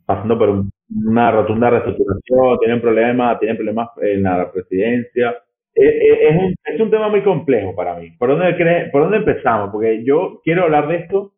[0.06, 0.66] pasando por
[1.06, 5.36] una rotunda reestructuración, tienen problemas, tienen problemas en la presidencia.
[5.76, 8.12] Eh, eh, es, un, es un tema muy complejo para mí.
[8.18, 9.70] ¿Por dónde, ¿Por dónde empezamos?
[9.72, 11.34] Porque yo quiero hablar de esto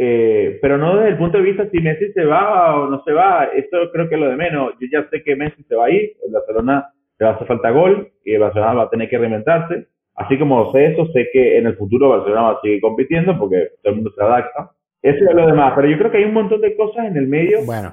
[0.00, 3.12] eh, pero no desde el punto de vista si Messi se va o no se
[3.12, 4.74] va, eso creo que es lo de menos.
[4.80, 7.48] Yo ya sé que Messi se va a ir, el Barcelona le va a hacer
[7.48, 9.88] falta gol y el Barcelona va a tener que reinventarse.
[10.14, 13.70] Así como sé eso, sé que en el futuro Barcelona va a seguir compitiendo porque
[13.82, 14.70] todo el mundo se adapta.
[15.02, 17.26] Eso es lo demás, pero yo creo que hay un montón de cosas en el
[17.26, 17.92] medio Bueno,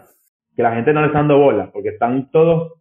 [0.55, 2.73] que la gente no le está dando bola, porque están todos,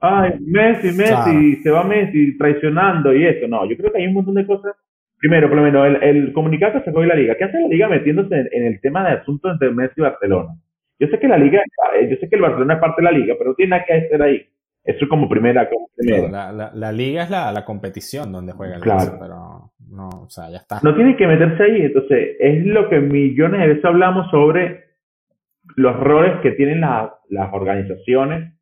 [0.00, 1.62] ay, Messi, Messi, Claro.
[1.62, 3.46] se va Messi traicionando y eso.
[3.48, 4.74] No, yo creo que hay un montón de cosas.
[5.18, 7.34] Primero, por lo menos, el, el comunicado que sacó hoy la liga.
[7.36, 10.54] ¿Qué hace la liga metiéndose en, en el tema de asuntos entre Messi y Barcelona?
[10.98, 11.60] Yo sé que la liga,
[11.98, 13.84] eh, yo sé que el Barcelona es parte de la liga, pero no tiene nada
[13.86, 14.42] que hacer ahí.
[14.82, 16.28] Eso como primera, como primera.
[16.30, 19.18] la, la- la liga es la, la competición donde juega el Claro.
[19.20, 20.80] Pero no, o sea, ya está.
[20.82, 21.82] no tiene que meterse ahí.
[21.82, 24.84] Entonces, es lo que millones de veces hablamos sobre
[25.76, 28.54] los roles que tienen la- las organizaciones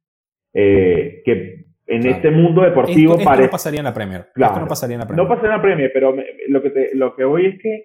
[0.60, 2.16] eh, que en Claro.
[2.16, 4.26] este mundo deportivo esto, esto parece no pasaría en la Premier.
[4.34, 4.52] Claro.
[4.52, 5.24] Esto no pasaría en la Premier.
[5.24, 7.84] no pasa en la premia, pero me- lo que te- lo que voy es que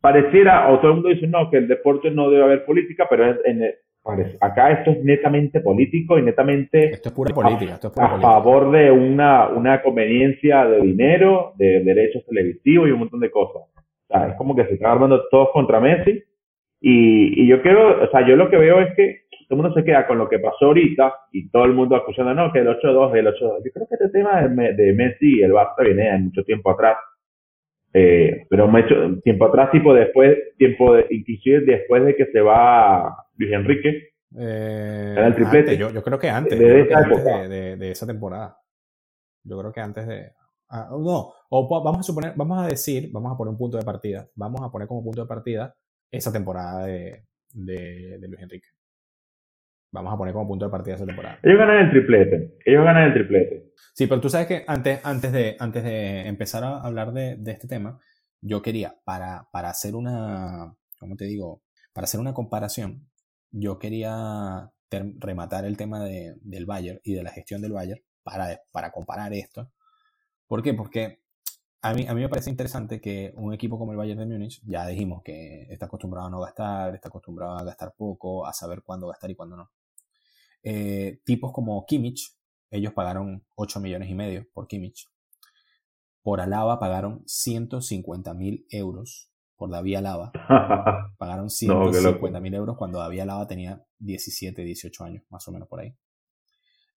[0.00, 3.30] pareciera o todo el mundo dice no que el deporte no debe haber política, pero
[3.30, 7.74] es- en el- parece- acá esto es netamente político y netamente Esto es pura política.
[7.74, 8.30] Esto es pura a política.
[8.32, 13.62] favor de una, una conveniencia de dinero, de derechos televisivos y un montón de cosas.
[13.76, 16.22] O sea, es como que se están armando todos contra Messi.
[16.82, 19.20] Y, y yo quiero, o sea, yo lo que veo es que
[19.50, 22.32] todo el mundo se queda con lo que pasó ahorita y todo el mundo acusando,
[22.34, 23.64] no, que el 8-2, el 8-2.
[23.64, 26.44] Yo creo que este tema de, Me- de Messi y el Barça viene de mucho
[26.44, 26.96] tiempo atrás.
[27.92, 33.16] Eh, pero mucho tiempo atrás, tipo después, tiempo de, inclusive después de que se va
[33.36, 35.58] Luis Enrique, Eh, Era el triplete.
[35.72, 36.56] antes, yo, yo creo que antes.
[36.56, 37.48] De esa época.
[37.48, 38.56] de, temporada.
[39.42, 40.30] Yo creo que antes de.
[40.68, 43.84] ah, no, o vamos a suponer, vamos a decir, vamos a poner un punto de
[43.84, 44.28] partida.
[44.36, 45.74] Vamos a poner como punto de partida
[46.12, 48.68] esa temporada de, de, de Luis Enrique.
[49.92, 51.38] Vamos a poner como punto de partida esa temporada.
[51.42, 52.56] ellos ganan el triplete.
[52.64, 53.72] Ellos ganan el triplete.
[53.92, 57.50] Sí, pero tú sabes que antes, antes, de, antes de empezar a hablar de, de
[57.52, 57.98] este tema,
[58.40, 61.62] yo quería, para, para hacer una, ¿cómo te digo?
[61.92, 63.08] Para hacer una comparación,
[63.50, 68.00] yo quería ter- rematar el tema de, del Bayern y de la gestión del Bayern
[68.22, 69.72] para, para comparar esto.
[70.46, 70.72] ¿Por qué?
[70.72, 71.20] Porque
[71.82, 74.62] a mí, a mí me parece interesante que un equipo como el Bayern de Múnich,
[74.64, 78.82] ya dijimos que está acostumbrado a no gastar, está acostumbrado a gastar poco, a saber
[78.82, 79.70] cuándo gastar y cuándo no.
[80.62, 82.36] Eh, tipos como Kimmich,
[82.70, 85.08] ellos pagaron 8 millones y medio por Kimmich.
[86.22, 90.32] Por Alaba pagaron 150 mil euros por David Alaba.
[91.18, 92.28] Pagaron No, qué loco.
[92.28, 95.94] 150 mil euros cuando David Alaba tenía 17, 18 años, más o menos por ahí.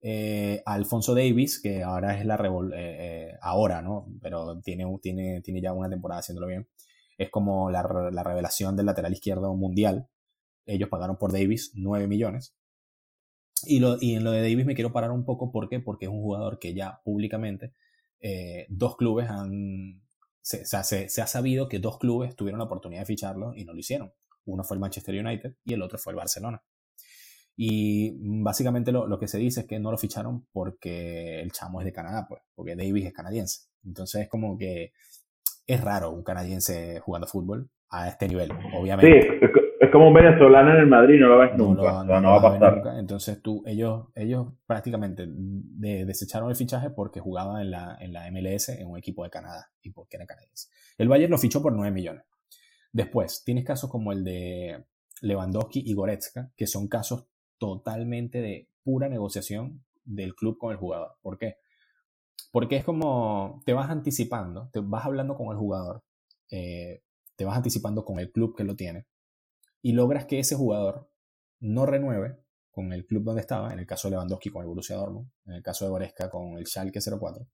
[0.02, 4.08] Eh, Alfonso Davis, que ahora es la revol eh, eh, ahora, ¿no?
[4.22, 6.68] Pero tiene, tiene, tiene ya una temporada haciéndolo bien.
[7.18, 10.08] Es como la, la revelación del lateral izquierdo mundial.
[10.66, 12.56] Ellos pagaron por Davis 9 millones.
[13.68, 15.80] Y, lo, y en lo de Davis me quiero parar un poco, ¿por qué?
[15.80, 17.74] Porque es un jugador que ya públicamente
[18.20, 20.02] eh, dos clubes han...
[20.42, 23.54] Se, o sea, se, se ha sabido que dos clubes tuvieron la oportunidad de ficharlo
[23.56, 24.12] y no lo hicieron.
[24.46, 26.62] Uno fue el Manchester United y el otro fue el Barcelona.
[27.56, 31.80] Y básicamente lo, lo que se dice es que no lo ficharon porque el chamo
[31.80, 33.68] es de Canadá, pues, porque Davis es canadiense.
[33.86, 34.92] Entonces es como que
[35.68, 39.20] es raro un canadiense jugando fútbol a este nivel, Sí, obviamente.
[39.20, 39.52] es
[39.94, 42.04] como un venezolano en el Madrid, no lo ves No, nunca.
[42.04, 42.76] no no va a pasar.
[42.78, 43.00] nunca.
[43.00, 48.30] Entonces tú, ellos, ellos prácticamente de- desecharon el fichaje porque jugaba en la, en la
[48.32, 50.68] MLS en un equipo de Canadá y porque era canadiense.
[50.98, 52.24] El Bayern lo fichó por 9 millones.
[52.92, 54.84] Después, tienes casos como el de
[55.22, 57.26] Lewandowski y Goretzka, que son casos
[57.58, 61.14] totalmente de pura negociación del club con el jugador.
[61.22, 61.56] ¿Por qué?
[62.52, 66.04] Porque es como te vas anticipando, te vas hablando con el jugador,
[66.52, 67.02] eh,
[67.36, 69.06] te vas anticipando con el club que lo tiene
[69.84, 71.12] y logras que ese jugador
[71.60, 72.40] no renueve
[72.72, 75.54] con el club donde estaba, en el caso de Lewandowski con el Borussia Dortmund, en
[75.54, 77.48] el caso de Goretzka con el Schalke 04,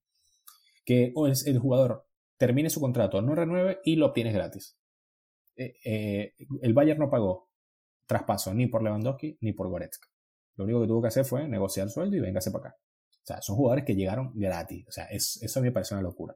[0.84, 2.06] que o el, el jugador
[2.38, 4.78] termine su contrato, no renueve y lo obtienes gratis.
[5.56, 7.50] Eh, eh, el Bayern no pagó
[8.06, 10.08] traspaso ni por Lewandowski ni por Goretzka.
[10.54, 12.78] Lo único que tuvo que hacer fue negociar sueldo y véngase para acá.
[13.10, 14.86] O sea, son jugadores que llegaron gratis.
[14.88, 16.34] O sea, es, eso a mí me parece una locura.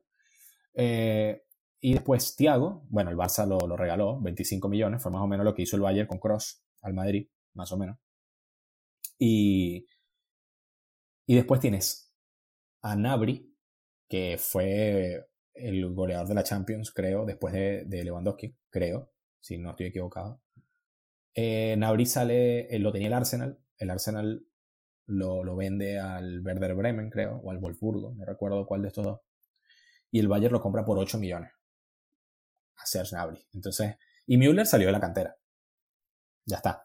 [0.75, 1.45] Eh,
[1.85, 5.55] y después Thiago, bueno, el Barça lo, regaló, 25 millones, fue más o menos lo
[5.55, 7.99] que hizo el Bayern con Cross al Madrid, más o menos.
[9.19, 9.87] Y,
[11.27, 12.11] y después tienes
[12.81, 13.55] a Nabri,
[14.09, 19.73] que fue el goleador de la Champions, creo, después de, de Lewandowski, creo, si no
[19.73, 20.41] estoy equivocado.
[21.35, 24.47] Eh, Nabri sale, lo tenía el Arsenal, el Arsenal
[25.05, 29.05] lo, lo, vende al Werder Bremen, creo, o al Wolfsburgo, no recuerdo cuál de estos
[29.05, 29.21] dos.
[30.11, 31.51] Y el Bayern lo compra por 8 millones
[32.77, 33.39] a Serge Gnabry.
[33.55, 35.37] Entonces, y Müller salió de la cantera.
[36.47, 36.85] Ya está.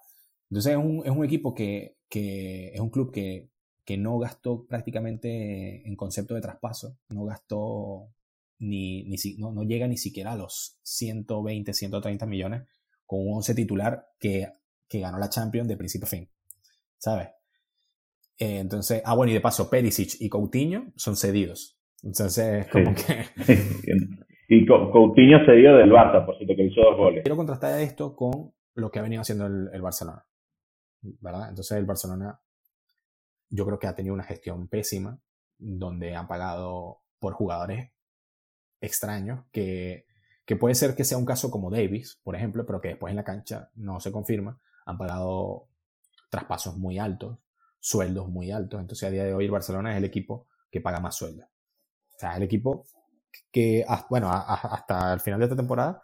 [0.50, 3.50] Entonces es un, es un equipo que, que, es un club que,
[3.86, 8.10] que no gastó prácticamente en concepto de traspaso, no gastó
[8.60, 12.64] ni, ni no, no llega ni siquiera a los 120, 130 millones
[13.06, 14.52] con un 11 titular que,
[14.88, 16.30] que ganó la Champions de principio a fin.
[16.98, 17.30] ¿Sabes?
[18.38, 21.78] Eh, entonces, ah, bueno, y de paso, Perisic y Coutinho son cedidos.
[22.04, 23.04] Entonces, como Sí.
[23.04, 23.26] que.
[24.50, 27.24] y Cou- Coutinho cedido del Barça, por cierto, que hizo dos goles.
[27.24, 30.26] Quiero contrastar esto con lo que ha venido haciendo el, Barcelona.
[31.02, 31.50] ¿Verdad?
[31.50, 32.40] Entonces el Barcelona
[33.50, 35.18] yo creo que ha tenido una gestión pésima
[35.58, 37.92] donde han pagado por jugadores
[38.82, 40.06] extraños que,
[40.46, 43.18] que puede ser que sea un caso como Davis, por ejemplo, pero que después en
[43.18, 44.60] la cancha no se confirma.
[44.86, 45.68] Han pagado
[46.30, 47.38] traspasos muy altos,
[47.80, 48.80] sueldos muy altos.
[48.82, 51.46] Entonces a día de hoy el Barcelona es el equipo que paga más sueldos.
[52.16, 52.86] O sea, el equipo
[53.52, 56.02] que, bueno, hasta el final de esta temporada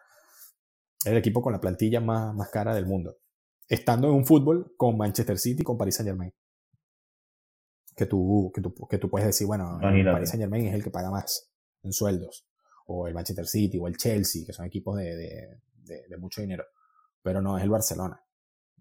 [1.03, 3.17] es el equipo con la plantilla más, más cara del mundo.
[3.67, 6.33] Estando en un fútbol con Manchester City y con Paris Saint Germain.
[7.95, 10.83] Que tú, que tú, que tú puedes decir, bueno, el Paris Saint Germain es el
[10.83, 11.51] que paga más
[11.83, 12.47] en sueldos.
[12.87, 16.65] O el Manchester City o el Chelsea, que son equipos de, de, de, mucho dinero.
[17.21, 18.21] Pero no es el Barcelona.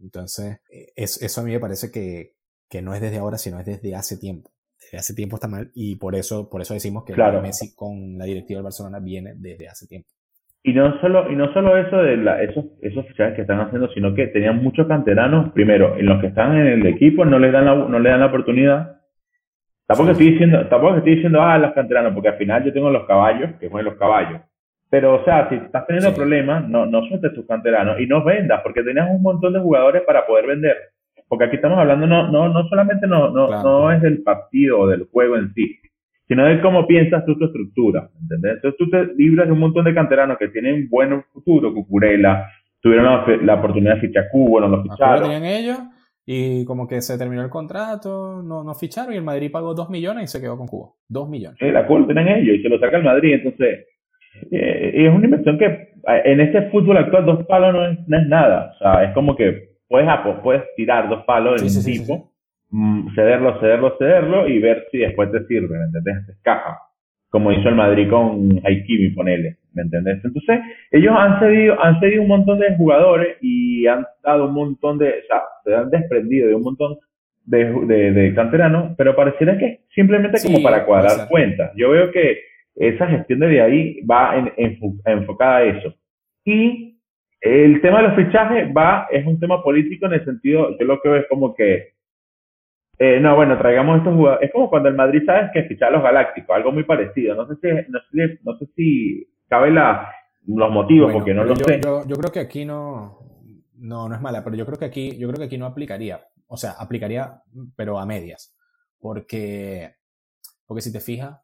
[0.00, 2.36] Entonces, eh, eso a mí me parece que,
[2.68, 4.54] que no es desde ahora, sino es desde hace tiempo
[4.84, 8.24] desde hace tiempo está mal y por eso, por eso decimos que Messi con la
[8.24, 10.08] directiva del Barcelona viene desde hace tiempo.
[10.66, 13.88] Y no solo, y no solo eso de la, esos, esos fichajes que están haciendo,
[13.90, 17.52] sino que tenían muchos canteranos, primero, en los que están en el equipo no les
[17.52, 18.96] dan la, no le dan la oportunidad.
[19.86, 23.06] Tampoco estoy diciendo, tampoco estoy diciendo, ah, los canteranos, porque al final yo tengo los
[23.06, 24.40] caballos, que juegan los caballos.
[24.88, 28.62] Pero, o sea, si estás teniendo problemas, no, no sueltes tus canteranos y no vendas,
[28.62, 30.76] porque tenías un montón de jugadores para poder vender.
[31.28, 34.86] Porque aquí estamos hablando, no, no, no solamente no, no, no es del partido o
[34.86, 35.78] del juego en sí,
[36.26, 38.56] sino de cómo piensas tú tu estructura, ¿entendés?
[38.56, 42.46] Entonces tú te libras de un montón de canteranos que tienen buen futuro, Cucurella,
[42.80, 43.04] tuvieron
[43.46, 45.20] la, oportunidad de fichar a Cubo, no lo ficharon.
[45.20, 45.78] Lo tenían ellos
[46.26, 49.90] y como que se terminó el contrato, no, no ficharon y el Madrid pagó 2
[49.90, 50.96] millones y se quedó con Cubo.
[51.08, 51.58] 2 millones.
[51.58, 53.86] Sí, la culpa tienen ellos y se lo saca el Madrid, entonces
[54.50, 58.18] eh, es una inversión que eh, en este fútbol actual dos palos no es, no
[58.18, 62.34] es nada, o sea, es como que puedes, puedes tirar dos palos en un tipo
[62.76, 66.26] Mm, cederlo, cederlo, cederlo y ver si después te sirve, ¿me entendés?
[66.26, 66.76] Te escapa.
[67.28, 70.24] Como hizo el Madrid con Haikimi, ponele, ¿me entendés?
[70.24, 70.58] Entonces,
[70.90, 75.08] ellos han cedido, han cedido un montón de jugadores y han dado un montón de,
[75.08, 76.96] o sea, se han desprendido de un montón
[77.44, 81.70] de, de, de canteranos, pero pareciera que simplemente como para cuadrar cuentas.
[81.76, 82.40] Yo veo que
[82.74, 85.94] esa gestión de ahí va en, enfocada a eso.
[86.44, 86.93] Y
[87.44, 91.00] el tema de los fichajes va, es un tema político en el sentido, yo lo
[91.00, 91.94] que veo es como que
[92.98, 94.46] eh, no, bueno, traigamos estos jugadores.
[94.46, 97.34] Es como cuando el Madrid sabes que fichar a los Galácticos, algo muy parecido.
[97.34, 100.10] No sé si, no sé, no sé si cabe la,
[100.46, 101.80] los motivos, porque no lo yo, sé.
[101.82, 103.18] Yo, creo que aquí no,
[103.76, 106.20] no, no es mala, pero yo creo que aquí, yo creo que aquí no aplicaría.
[106.46, 107.42] O sea, aplicaría,
[107.76, 108.56] pero a medias.
[109.00, 109.96] Porque,
[110.66, 111.40] porque si te fijas,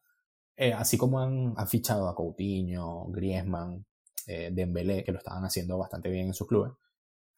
[0.57, 3.85] eh, así como han, han, fichado a Coutinho, Griezmann,
[4.27, 6.73] eh, Dembélé, que lo estaban haciendo bastante bien en sus clubes,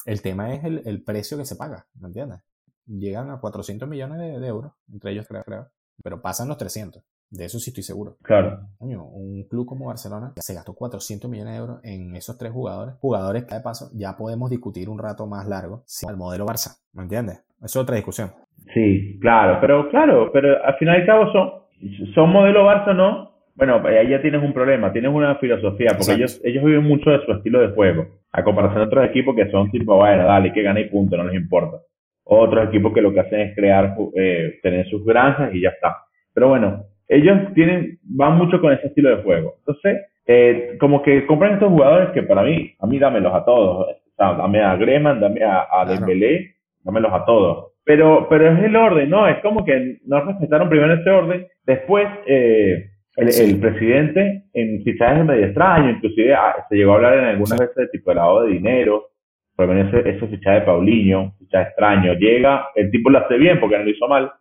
[0.05, 2.41] el tema es el, el precio que se paga, ¿me entiendes?
[2.87, 5.67] llegan a 400 millones de, euros, entre ellos creo, creo,
[6.03, 7.03] pero pasan los 300.
[7.31, 8.17] De eso sí estoy seguro.
[8.23, 8.61] Claro.
[8.79, 12.97] un club como Barcelona se gastó 400 millones de euros en esos tres jugadores.
[13.01, 16.79] Jugadores que de paso ya podemos discutir un rato más largo si el modelo Barça,
[16.93, 17.43] ¿me entiendes?
[17.57, 18.33] Eso es otra discusión.
[18.75, 23.32] Sí, claro, pero claro, pero al final y al cabo son, son modelo Barça, ¿no?
[23.55, 27.25] Bueno, ahí ya tienes un problema, tienes una filosofía, porque ellos, ellos viven mucho de
[27.25, 30.63] su estilo de juego, a comparación de otros equipos que son tipo, bueno, dale, que
[30.63, 31.79] gane y punto, no les importa
[32.25, 35.99] otros equipos que lo que hacen es crear, eh, tener sus granjas y ya está.
[36.33, 39.57] Pero bueno, ellos tienen, van mucho con ese estilo de juego.
[39.59, 43.87] Entonces, eh, como que compran estos jugadores que para mí, a mí dámelos a todos.
[43.89, 47.73] O sea, dame a Greman, dame a, a Dembélé, dámelos a todos.
[47.85, 49.27] Pero, pero es el orden, ¿no?
[49.27, 51.47] Es como que no respetaron primero ese orden.
[51.67, 57.25] Después, eh, el, presidente en fichajes medio extraño, inclusive ah, se llegó a hablar en
[57.25, 59.11] algunas veces de tipo de lavado de dinero,
[59.55, 63.37] por lo menos ese, ese fichaje de Paulinho, fichaje extraño, llega, el tipo lo hace
[63.37, 64.33] bien porque no lo hizo mal,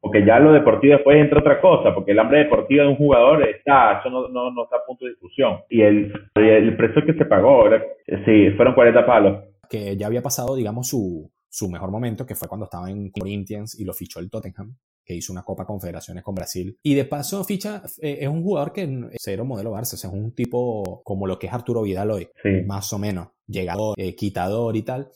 [0.00, 3.46] porque ya lo deportivo después entra otra cosa, porque el hambre deportivo de un jugador
[3.48, 5.58] está, eso no, no, no está a punto de discusión.
[5.68, 7.64] Y el, el precio que se pagó,
[8.24, 9.44] sí, fueron 40 palos.
[9.68, 13.78] Que ya había pasado, digamos, su, su mejor momento, que fue cuando estaba en Corinthians
[13.78, 14.74] y lo fichó el Tottenham
[15.10, 16.78] que hizo una Copa Confederaciones con Brasil.
[16.84, 20.32] Y de paso, ficha, eh, es un jugador que es cero modelo Barça, es un
[20.36, 22.28] tipo como lo que es Arturo Vidal hoy,
[22.64, 25.08] más o menos, llegador, eh, quitador y tal.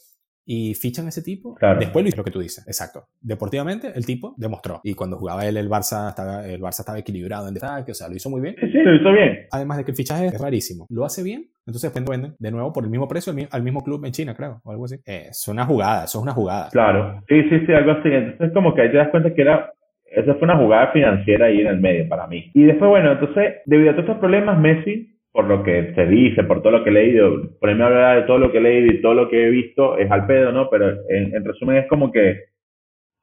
[0.46, 1.56] Y fichan ese tipo.
[1.78, 3.06] Después lo hizo lo que tú dices, exacto.
[3.20, 4.80] Deportivamente, el tipo demostró.
[4.82, 8.08] Y cuando jugaba él, el Barça estaba, el Barça estaba equilibrado en destaque, o sea,
[8.08, 8.56] lo hizo muy bien.
[8.60, 9.46] Sí, sí, lo hizo bien.
[9.52, 10.86] Además de que el fichaje es rarísimo.
[10.90, 14.04] Lo hace bien, entonces después venden de nuevo por el mismo precio al mismo club
[14.04, 14.96] en China, creo, o algo así.
[15.06, 16.68] es una jugada, eso es una jugada.
[16.70, 18.08] Claro, sí, sí, sí, algo así.
[18.08, 19.72] Entonces, como que ahí te das cuenta que era
[20.16, 22.50] esa fue una jugada financiera ahí en el medio para mí.
[22.54, 26.44] Y después, bueno, entonces, debido a todos estos problemas, Messi, por lo que se dice,
[26.44, 28.60] por todo lo que he leído, por ahí me habla de todo lo que he
[28.60, 30.70] leído y todo lo que he visto, es al pedo, ¿no?
[30.70, 32.44] Pero en, resumen es como que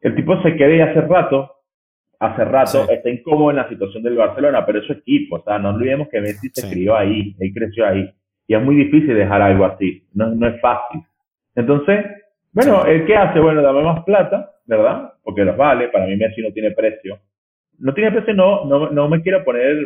[0.01, 1.49] el tipo se queda y hace rato,
[2.19, 5.57] hace rato, está incómodo en la situación del Barcelona, pero es su equipo, o sea,
[5.57, 8.09] no olvidemos que Messi se crió ahí, él creció ahí,
[8.45, 11.01] y es muy difícil dejar algo así, no, no es fácil.
[11.55, 12.05] Entonces,
[12.51, 13.39] bueno, ¿el qué hace?
[13.39, 15.13] Bueno, dame más plata, ¿verdad?
[15.23, 17.19] Porque los vale, para mí Messi no tiene precio.
[17.79, 19.77] No tiene precio, no, no, no me quiero poner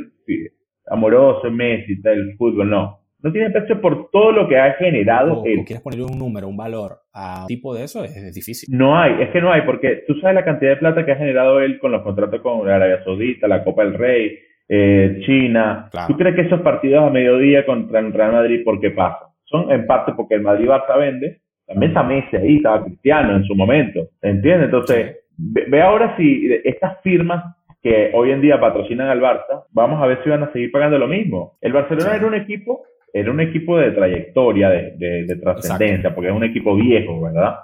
[0.87, 2.99] amoroso Messi, el fútbol, no.
[3.21, 5.63] No tiene precio por todo lo que ha generado o, él.
[5.65, 8.69] quieres ponerle un número, un valor a un tipo de eso, es, difícil.
[8.71, 11.17] No hay, es que no hay, porque tú sabes la cantidad de plata que ha
[11.17, 14.37] generado él con los contratos con Arabia Saudita, la Copa del Rey,
[14.69, 15.89] eh, China.
[16.07, 19.33] ¿Tú crees que esos partidos a mediodía contra el Real Madrid, por qué pasa?
[19.45, 23.43] Son en parte porque el Madrid Barça vende, también está Messi ahí, estaba Cristiano en
[23.43, 24.65] su momento, ¿entiendes?
[24.65, 30.07] Entonces, ve, ahora si estas firmas que hoy en día patrocinan al Barça, vamos a
[30.07, 31.57] ver si van a seguir pagando lo mismo.
[31.61, 36.35] El Barcelona era un equipo, era un equipo de trayectoria, de, de, trascendencia, porque es
[36.35, 37.55] un equipo viejo, ¿verdad?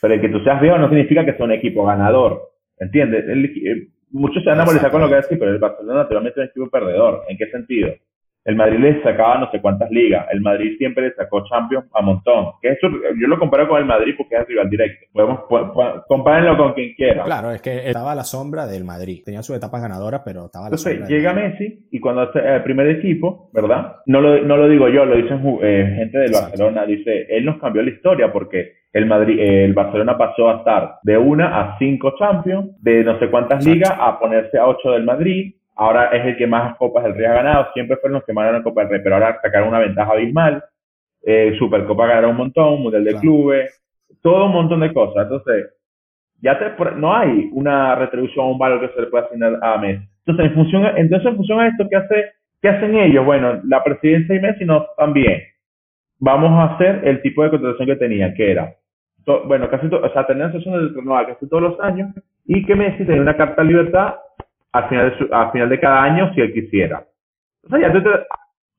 [0.00, 3.24] Pero el que tú seas viejo no significa que sea un equipo ganador, ¿entiendes?
[3.28, 6.44] El, muchos se van a molestar con lo que decir, pero el Barcelona naturalmente es
[6.44, 7.22] un equipo perdedor.
[7.28, 7.92] ¿En qué sentido?
[8.48, 10.26] El Madrid le sacaba no sé cuántas ligas.
[10.32, 12.52] El Madrid siempre le sacó Champions a montón.
[12.62, 15.06] Que eso, yo lo comparo con el Madrid porque es el rival directo.
[15.12, 15.40] Podemos
[16.08, 17.24] compárenlo con quien quiera.
[17.24, 19.20] Claro, es que estaba a la sombra del Madrid.
[19.22, 22.62] Tenía sus etapas ganadoras, pero estaba a la Entonces, llega Messi y cuando hace el
[22.62, 23.96] primer equipo, ¿verdad?
[24.06, 26.86] No lo, no lo digo yo, lo dicen eh, gente del Barcelona.
[26.86, 31.18] Dice, él nos cambió la historia porque el Madrid, el Barcelona pasó a estar de
[31.18, 35.52] una a cinco Champions, de no sé cuántas ligas a ponerse a ocho del Madrid,
[35.78, 38.44] ahora es el que más Copas del Rey ha ganado, siempre fueron los que más
[38.44, 40.64] ganaron Copa del Rey, pero ahora sacaron una ventaja abismal,
[41.24, 43.82] eh, Supercopa ganaron un montón, Mundial de Clubes,
[44.20, 45.24] todo un montón de cosas.
[45.24, 45.74] Entonces,
[46.42, 49.78] ya te, no hay una retribución o un valor que se le pueda asignar a
[49.78, 50.04] Messi.
[50.26, 53.24] Entonces, en función, entonces, en función a esto, ¿qué, hace, ¿qué hacen ellos?
[53.24, 55.42] Bueno, la presidencia y Messi no también.
[56.18, 58.74] Vamos a hacer el tipo de contratación que tenían, que era,
[59.46, 62.10] bueno, casi, o sea, tenían sesiones de casi todos los años
[62.44, 64.14] y que Messi tenía una carta de libertad
[64.72, 67.04] al final de, al final de cada año si él quisiera.
[67.68, 68.00] Sea, ya te,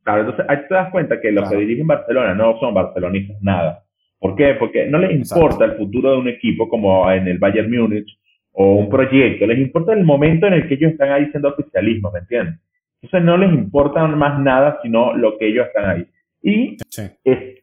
[0.03, 3.83] claro, entonces ahí te das cuenta que los que dirigen Barcelona no son barcelonistas, nada.
[4.19, 4.55] ¿Por qué?
[4.59, 8.09] Porque no les importa el futuro de un equipo como en el Bayern Múnich
[8.51, 12.11] o un proyecto, les importa el momento en el que ellos están ahí siendo oficialismo,
[12.11, 12.59] ¿me entiendes?
[13.01, 16.07] Entonces no les importa más nada sino lo que ellos están ahí.
[16.41, 16.77] Y,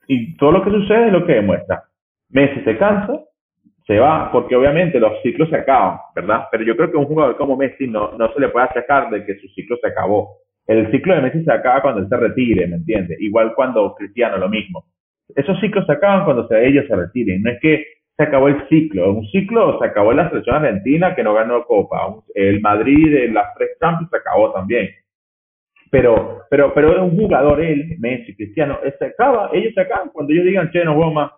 [0.07, 1.85] y todo lo que sucede es lo que demuestra.
[2.31, 3.21] Messi se cansa,
[3.87, 6.47] se va, porque obviamente los ciclos se acaban, ¿verdad?
[6.51, 9.25] Pero yo creo que un jugador como Messi no, no se le puede achacar de
[9.25, 10.39] que su ciclo se acabó.
[10.67, 13.21] El ciclo de Messi se acaba cuando él se retire, ¿me entiendes?
[13.21, 14.85] Igual cuando Cristiano, lo mismo.
[15.37, 17.43] Esos ciclos se acaban cuando ellos se retiren.
[17.43, 17.85] No es que
[18.17, 19.13] se acabó el ciclo.
[19.13, 22.15] Un ciclo se acabó en la selección argentina que no ganó Copa.
[22.35, 24.89] El Madrid en las tres Champions se acabó también.
[25.97, 30.31] Pero, pero, pero es un jugador, él, Messi, Cristiano, se acaba, ellos se acaban cuando
[30.31, 31.33] ellos digan, che, no juego.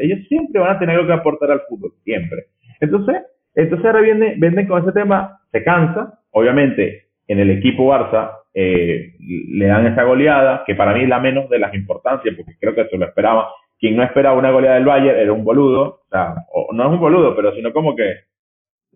[0.00, 2.44] Ellos siempre van a tener algo que aportar al fútbol, siempre.
[2.78, 3.22] Entonces,
[3.56, 9.14] entonces ahora viene, venden con ese tema, se cansa, obviamente en el equipo Barça eh,
[9.18, 12.74] le dan esa goleada, que para mí es la menos de las importancias, porque creo
[12.76, 13.48] que se lo esperaba.
[13.80, 16.90] Quien no esperaba una goleada del Bayern era un boludo, o sea, o, no es
[16.90, 18.14] un boludo, pero sino como que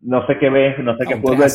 [0.02, 1.48] no sé qué ves, no sé qué puede ver.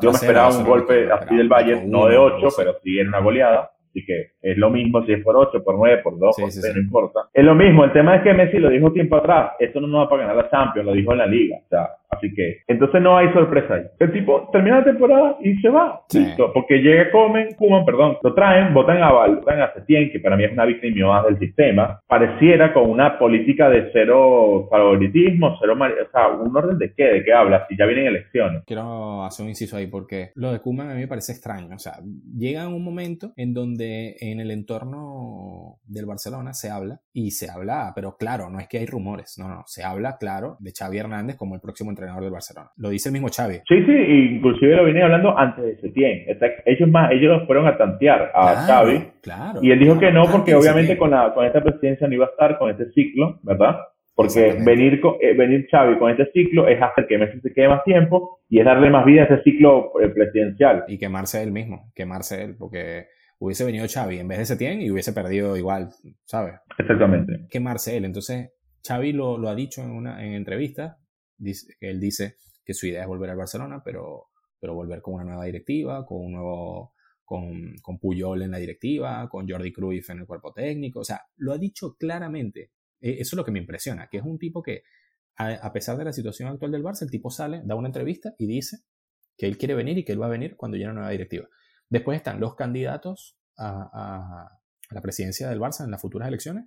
[0.00, 3.20] Yo, me esperaba un golpe así del Bayern, no de 8, pero sí en una
[3.20, 3.70] goleada.
[3.90, 6.74] Así que es lo mismo si es por 8, por 9, por 2, por 3,
[6.74, 7.20] no importa.
[7.34, 10.04] Es lo mismo, el tema es que Messi lo dijo tiempo atrás, esto no nos
[10.04, 11.56] va para ganar la Champions, lo dijo en la liga.
[11.64, 13.84] O sea, Así que, entonces no hay sorpresa ahí.
[13.98, 16.02] El tipo termina la temporada y se va.
[16.12, 16.52] Listo.
[16.52, 20.36] Porque llega, comen, Kuman, perdón, lo traen, votan a Val, votan a Setien, que para
[20.36, 22.00] mí es una víctima más del sistema.
[22.08, 27.24] Pareciera con una política de cero favoritismo, cero, o sea, un orden de qué, de
[27.24, 28.64] qué habla, si ya vienen elecciones.
[28.66, 31.76] Quiero hacer un inciso ahí porque lo de Kuman a mí me parece extraño.
[31.76, 31.94] O sea,
[32.36, 37.92] llega un momento en donde en el entorno del Barcelona se habla y se habla,
[37.94, 41.36] pero claro, no es que hay rumores, no, no, se habla claro de Xavi Hernández
[41.36, 42.70] como el próximo entrenador entrenador del Barcelona.
[42.76, 43.56] Lo dice el mismo Xavi.
[43.68, 43.92] Sí, sí,
[44.36, 46.24] inclusive lo venía hablando antes de Setién.
[46.64, 49.04] Ellos más, ellos fueron a tantear a Xavi.
[49.22, 49.60] Claro.
[49.62, 52.30] Y él dijo que no, porque obviamente con, la, con esta presidencia no iba a
[52.30, 53.76] estar con este ciclo, ¿verdad?
[54.14, 57.68] Porque venir, con, eh, venir Xavi con este ciclo es hacer que Messi se quede
[57.68, 60.84] más tiempo y es darle más vida a ese ciclo eh, presidencial.
[60.88, 63.06] Y quemarse él mismo, quemarse él, porque
[63.38, 65.88] hubiese venido Xavi en vez de Setién y hubiese perdido igual,
[66.24, 66.54] ¿sabes?
[66.78, 67.46] Exactamente.
[67.50, 68.04] Quemarse él.
[68.04, 68.52] Entonces,
[68.86, 70.98] Xavi lo, lo ha dicho en una en entrevista
[71.80, 74.28] él dice que su idea es volver al Barcelona, pero,
[74.58, 79.48] pero volver con una nueva directiva, con un nuevo, con, Puyol en la directiva, con
[79.48, 82.72] Jordi Cruyff en el cuerpo técnico, o sea, lo ha dicho claramente.
[83.00, 84.82] E, eso es lo que me impresiona, que es un tipo que,
[85.36, 88.46] a, pesar de la situación actual del Barça, el tipo sale, da una entrevista y
[88.46, 88.78] dice
[89.36, 91.48] que él quiere venir y que él va a venir cuando llegue una nueva directiva.
[91.88, 94.60] Después están los candidatos a, a,
[94.90, 96.66] la presidencia del Barça en las futuras elecciones,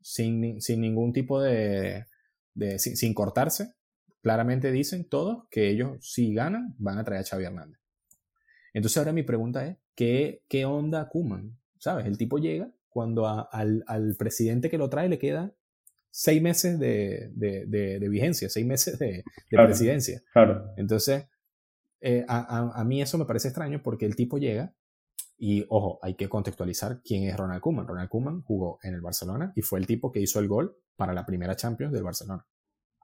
[0.00, 2.06] sin, sin ningún tipo de,
[2.78, 3.74] sin, cortarse,
[4.22, 7.80] claramente dicen todos que ellos, si ganan, van a traer a Xavi Hernández.
[8.72, 11.58] Entonces ahora mi pregunta es, ¿qué, qué onda Kuman?
[11.78, 12.06] ¿Sabes?
[12.06, 15.54] El tipo llega cuando al, al, presidente que lo trae le queda
[16.10, 17.30] seis meses de,
[18.10, 20.22] vigencia, seis meses de, presidencia.
[20.32, 20.72] Claro.
[20.76, 21.26] Entonces,
[22.00, 24.74] eh, a, mí eso me parece extraño porque el tipo llega
[25.38, 27.86] y, ojo, hay que contextualizar quién es Ronald Koeman.
[27.86, 31.14] Ronald Koeman jugó en el Barcelona y fue el tipo que hizo el gol para
[31.14, 32.46] la primera Champions del Barcelona.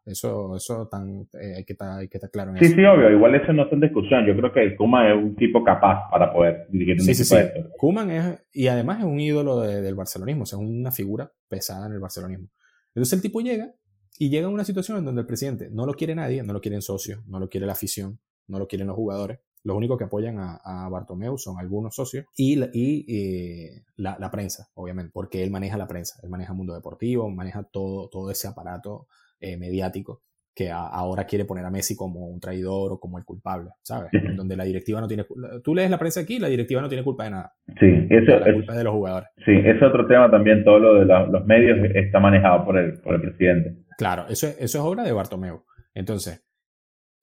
[0.06, 2.74] Eso, eso tan, eh, hay, que estar, hay que estar claro en sí, eso.
[2.76, 3.10] Sí, sí, obvio.
[3.10, 4.24] Igual eso no está en discusión.
[4.24, 7.36] Yo creo que Koeman es un tipo capaz para poder dirigir un sí, sí, sí.
[7.76, 11.86] Koeman es, y además es un ídolo del barcelonismo, o sea, es una figura pesada
[11.86, 12.48] en el barcelonismo.
[12.94, 13.74] Entonces el tipo llega
[14.16, 16.60] y llega a una situación en donde el presidente no lo quiere nadie, no lo
[16.60, 19.40] quieren socios, no lo quiere la afición, no lo quieren los jugadores.
[19.64, 24.30] Los únicos que apoyan a, a Bartomeu son algunos socios y, y eh, la, la,
[24.30, 28.30] prensa, obviamente, porque él maneja la prensa, él maneja el mundo deportivo, maneja todo, todo
[28.30, 29.08] ese aparato
[29.40, 30.22] eh, mediático
[30.56, 34.10] que ahora quiere poner a Messi como un traidor o como el culpable, ¿sabes?
[34.34, 35.26] Donde la directiva no tiene...
[35.62, 37.52] Tú lees la prensa aquí, la directiva no tiene culpa de nada.
[37.78, 39.28] Sí, eso la culpa es de los jugadores.
[39.44, 43.16] Sí, ese otro tema también, todo lo de los medios está manejado por el, por
[43.16, 43.84] el presidente.
[43.98, 45.62] Claro, eso, eso es obra de Bartomeu.
[45.92, 46.42] Entonces,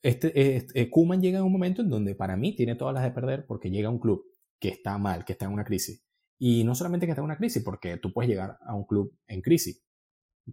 [0.03, 3.11] este, este, Kuman llega a un momento en donde para mí tiene todas las de
[3.11, 4.23] perder porque llega a un club
[4.59, 6.05] que está mal, que está en una crisis.
[6.37, 9.11] Y no solamente que está en una crisis, porque tú puedes llegar a un club
[9.27, 9.83] en crisis.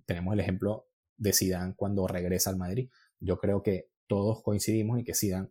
[0.06, 0.86] Tenemos el ejemplo
[1.20, 2.90] de Zidane cuando regresa al Madrid.
[3.20, 5.50] Yo creo que todos coincidimos en que Zidane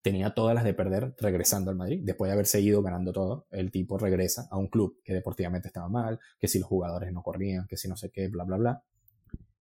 [0.00, 2.00] tenía todas las de perder regresando al Madrid.
[2.04, 5.88] Después de haber seguido ganando todo, el tipo regresa a un club que deportivamente estaba
[5.88, 8.84] mal, que si los jugadores no corrían, que si no sé qué, bla, bla, bla.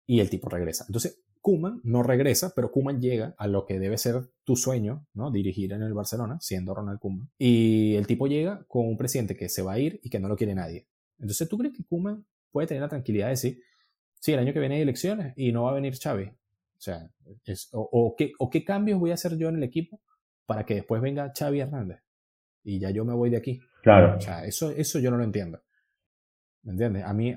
[0.05, 0.83] Y el tipo regresa.
[0.87, 5.31] Entonces, Kuman no regresa, pero Kuman llega a lo que debe ser tu sueño, ¿no?
[5.31, 7.29] Dirigir en el Barcelona, siendo Ronald Kuman.
[7.37, 10.27] Y el tipo llega con un presidente que se va a ir y que no
[10.27, 10.87] lo quiere nadie.
[11.19, 13.61] Entonces, ¿tú crees que Kuman puede tener la tranquilidad de decir,
[14.23, 16.23] sí, el año que viene hay elecciones y no va a venir Xavi.
[16.23, 17.09] O sea,
[17.73, 19.99] o, qué, o qué cambios voy a hacer yo en el equipo
[20.45, 21.99] para que después venga Xavi Hernández
[22.63, 23.59] y ya yo me voy de aquí.
[23.81, 24.15] Claro.
[24.15, 25.59] O sea, eso, eso yo no lo entiendo.
[26.63, 27.03] ¿Me entiendes?
[27.03, 27.35] A mí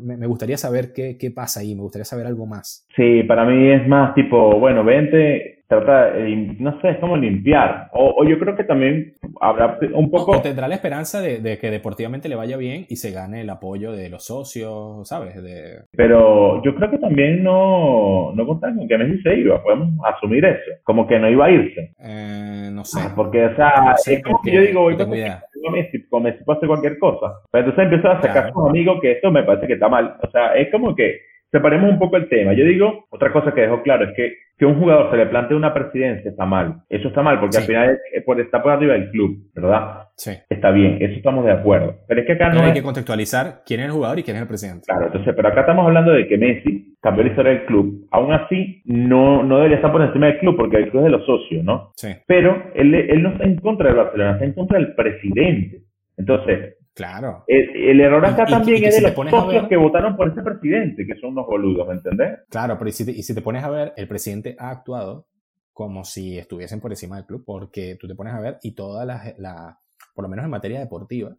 [0.00, 2.86] me, gustaría saber qué, qué, pasa ahí, me gustaría saber algo más.
[2.96, 6.12] Sí, para mí es más tipo, bueno, vente, trata,
[6.58, 7.88] no sé, es como limpiar.
[7.92, 10.40] O, yo creo que también habrá un poco...
[10.40, 14.08] tendrá la esperanza de, que deportivamente le vaya bien y se gane el apoyo de
[14.08, 15.42] los socios, ¿sabes?
[15.42, 15.82] De...
[15.96, 20.44] Pero yo creo que también no, no contaron con que Messi se iba, podemos asumir
[20.44, 21.92] eso, como que no iba a irse.
[22.00, 23.00] Eh, no sé.
[23.02, 26.58] Ah, porque, o sea, es como que yo digo, voy con Messi, con Messi puede
[26.58, 27.40] hacer cualquier cosa.
[27.50, 30.16] Pero entonces empezó a sacar a sus amigos que esto me parece que está mal.
[30.22, 32.54] O sea, es como que separemos un poco el tema.
[32.54, 34.32] Yo digo, otra cosa que dejo claro es que
[34.62, 36.82] que un jugador se le plantee una presidencia está mal.
[36.88, 40.08] Eso está mal porque al final por, está por arriba del club, ¿verdad?
[40.14, 40.30] Sí.
[40.48, 41.96] Está bien, eso estamos de acuerdo.
[42.06, 44.42] Pero es que acá no hay que contextualizar quién es el jugador y quién es
[44.42, 44.84] el presidente.
[44.86, 48.06] Claro, entonces, pero acá estamos hablando de que Messi cambió la historia del club.
[48.12, 51.18] Aún así, no, no debería estar por encima del club porque el club es de
[51.18, 51.90] los socios, ¿no?
[51.96, 52.10] Sí.
[52.28, 55.82] Pero él, él no está en contra del Barcelona, está en contra del presidente.
[56.16, 57.44] Entonces, Claro.
[57.46, 61.30] El, error acá también es de los socios que votaron por ese presidente, que son
[61.30, 62.40] unos boludos, ¿me entendés?
[62.50, 65.26] Claro, pero y si, te, y si te pones a ver, el presidente ha actuado
[65.72, 69.06] como si estuviesen por encima del club, porque tú te pones a ver y toda
[69.06, 69.78] la, la
[70.14, 71.34] por lo menos en materia deportiva,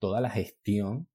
[0.00, 1.08] toda la gestión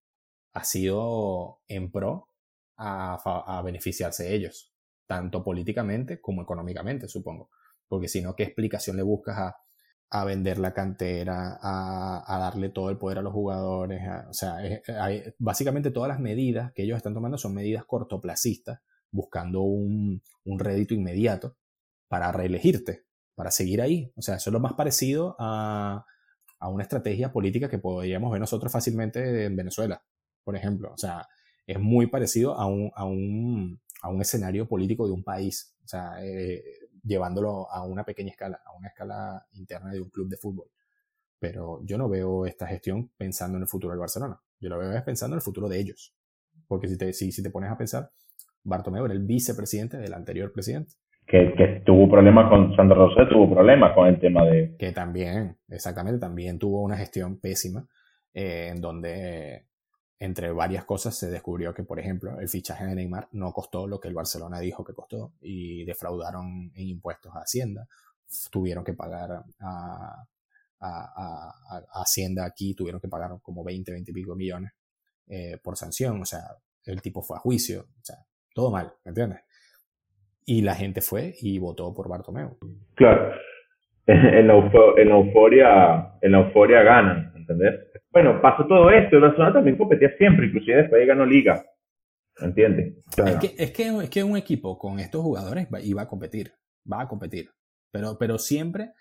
[0.54, 2.30] ha sido en pro
[2.78, 3.16] a,
[3.58, 4.74] a beneficiarse de ellos,
[5.08, 7.50] tanto políticamente como económicamente, supongo.
[7.90, 9.58] Porque si no, ¿qué explicación le buscas a
[10.10, 14.02] a vender la cantera, a, darle todo el poder a los jugadores.
[14.30, 14.58] o sea,
[15.38, 18.80] básicamente todas las medidas que ellos están tomando son medidas cortoplacistas,
[19.12, 21.58] buscando un, rédito inmediato
[22.08, 23.06] para reelegirte,
[23.36, 24.12] para seguir ahí.
[24.16, 26.06] O sea, eso es lo más parecido a,
[26.62, 30.04] una estrategia política que podríamos ver nosotros fácilmente en Venezuela,
[30.44, 30.92] por ejemplo.
[30.94, 31.28] O sea,
[31.68, 35.76] es muy parecido a un, a un, a un escenario político de un país.
[35.84, 36.64] O sea, eh,
[37.08, 40.68] llevándolo a una pequeña escala, a una escala interna de un club de fútbol.
[41.40, 44.40] Pero yo no veo esta gestión pensando en el futuro del Barcelona.
[44.60, 46.16] Yo lo veo pensando en el futuro de ellos.
[46.68, 48.10] Porque si te, si, si te pones a pensar,
[48.64, 50.94] Bartomeu era el vicepresidente del anterior presidente.
[51.26, 54.76] Que, que, tuvo problemas con Sandro Rosé, tuvo problemas con el tema de...
[54.78, 57.86] Que también, exactamente, también tuvo una gestión pésima
[58.34, 59.68] eh, en donde
[60.20, 64.00] entre varias cosas se descubrió que, por ejemplo, el fichaje de Neymar no costó lo
[64.00, 67.88] que el Barcelona dijo que costó y defraudaron en impuestos a Hacienda.
[68.52, 70.28] Tuvieron que pagar a,
[71.94, 74.72] Hacienda aquí, tuvieron que pagar como 20, 20 y pico millones
[75.28, 76.22] eh, por sanción.
[76.22, 76.42] O sea,
[76.86, 77.82] el tipo fue a juicio.
[77.82, 78.18] O sea,
[78.54, 79.40] todo mal, ¿me entiendes?
[80.46, 82.58] Y la gente fue y votó por Bartomeu.
[82.96, 83.34] Claro.
[84.10, 87.80] En la, euforia, en la euforia ganan, ¿entendés?
[88.12, 91.64] Bueno, pasó todo esto, el Barcelona también competía siempre, inclusive después ganó Liga.
[92.40, 92.94] ¿Entiendes?
[93.18, 96.52] Es, que, es, que, es que un equipo con estos jugadores iba a competir,
[96.92, 97.50] va a competir.
[97.92, 98.92] Pero, pero siempre,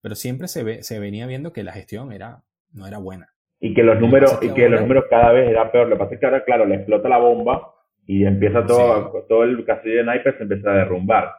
[0.00, 3.30] pero siempre se, ve, se venía viendo que la gestión era, no era buena.
[3.58, 5.88] Y que los números, y que los números cada vez eran peor.
[5.88, 7.72] Lo que pasa es que ahora, claro, le explota la bomba
[8.06, 11.32] Y empieza todo, todo el castillo de naipes se empieza a derrumbar.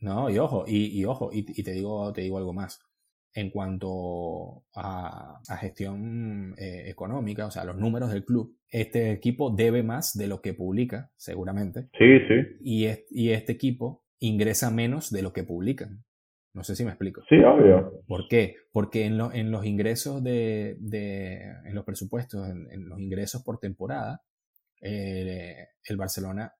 [0.00, 2.80] No, y ojo, y, ojo, y, te digo, te digo algo más.
[3.38, 9.82] En cuanto a, gestión eh, económica, o sea, los números del club, este equipo debe
[9.82, 11.88] más de lo que publica, seguramente.
[11.98, 12.56] Sí, sí.
[12.62, 16.04] Y, y este equipo ingresa menos de lo que publican.
[16.56, 17.22] No sé si me explico.
[17.28, 18.02] Sí, obvio.
[18.06, 18.56] ¿Por qué?
[18.72, 24.22] Porque en, en los ingresos de, de, en los presupuestos, en, los ingresos por temporada,
[24.80, 26.54] eh, el Barcelona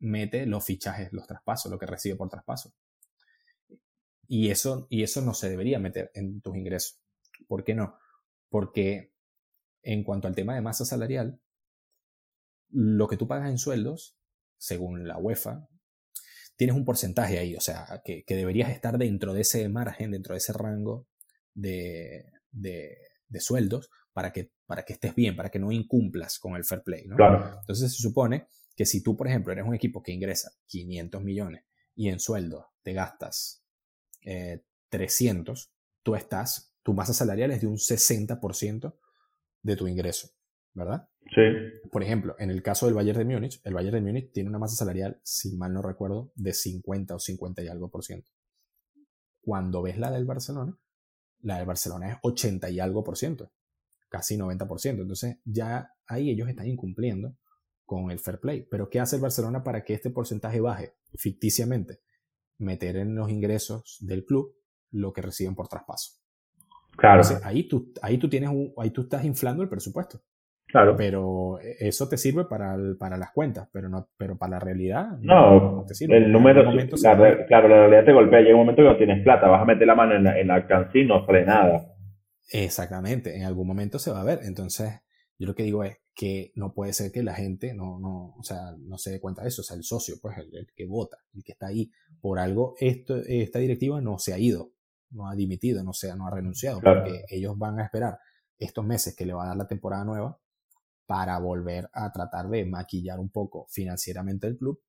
[0.00, 2.74] mete los fichajes, los traspasos, lo que recibe por traspaso.
[4.34, 7.02] Y eso, y eso no se debería meter en tus ingresos.
[7.46, 7.98] ¿Por qué no?
[8.48, 9.12] Porque
[9.82, 11.38] en cuanto al tema de masa salarial,
[12.70, 14.16] lo que tú pagas en sueldos,
[14.56, 15.68] según la UEFA,
[16.56, 20.38] tienes un porcentaje ahí, o sea, que, deberías estar dentro de ese margen, dentro de
[20.38, 21.06] ese rango
[21.52, 22.24] de,
[23.38, 27.04] sueldos para que, para que estés bien, para que no incumplas con el fair play.
[27.04, 27.16] ¿no?
[27.60, 31.64] Entonces se supone que si tú, por ejemplo, eres un equipo que ingresa 500 millones
[31.94, 33.61] y en sueldo te gastas
[34.88, 35.70] 300, eh,
[36.02, 38.94] tú estás, tu masa salarial es de un 60%
[39.62, 40.30] de tu ingreso,
[40.74, 41.08] ¿verdad?
[41.34, 41.88] Sí.
[41.90, 44.58] Por ejemplo, en el caso del Bayern de Múnich, el Bayern de Múnich tiene una
[44.58, 48.30] masa salarial, si mal no recuerdo, de 50 o 50 y algo por ciento.
[49.40, 50.76] Cuando ves la del Barcelona,
[51.40, 53.50] la del Barcelona es 80 y algo por ciento,
[54.08, 55.02] casi 90 por ciento.
[55.02, 57.36] Entonces ya ahí ellos están incumpliendo
[57.84, 58.66] con el fair play.
[58.70, 62.00] Pero ¿qué hace el Barcelona para que este porcentaje baje ficticiamente?
[62.58, 64.54] Meter en los ingresos del club
[64.92, 66.12] lo que reciben por traspaso.
[66.96, 67.22] Claro.
[67.42, 70.20] ahí tú, ahí tú tienes ahí tú estás inflando el presupuesto.
[70.66, 70.94] Claro.
[70.96, 75.84] Pero eso te sirve para, para las cuentas, pero no pero para la realidad no,
[75.86, 76.16] te sirve.
[76.16, 76.64] El número,
[76.96, 78.40] claro, la realidad te golpea.
[78.40, 80.48] Llega un momento que no tienes plata, vas a meter la mano en la, en
[80.48, 81.88] la y no sale nada.
[82.50, 84.40] Exactamente, en algún momento se va a ver.
[84.44, 85.02] Entonces,
[85.38, 88.42] yo lo que digo es que no puede ser que la gente no, no, o
[88.42, 89.62] sea, no se dé cuenta de eso.
[89.62, 91.90] O sea, el socio, pues, el, que vota, el que está ahí,
[92.20, 94.72] por algo, esto, esta directiva no se ha ido,
[95.10, 98.18] no ha dimitido, no, se, no ha renunciado, porque ellos van a esperar
[98.58, 100.38] estos meses que le va a dar la temporada nueva
[101.06, 104.80] para volver a tratar de maquillar un poco financieramente el club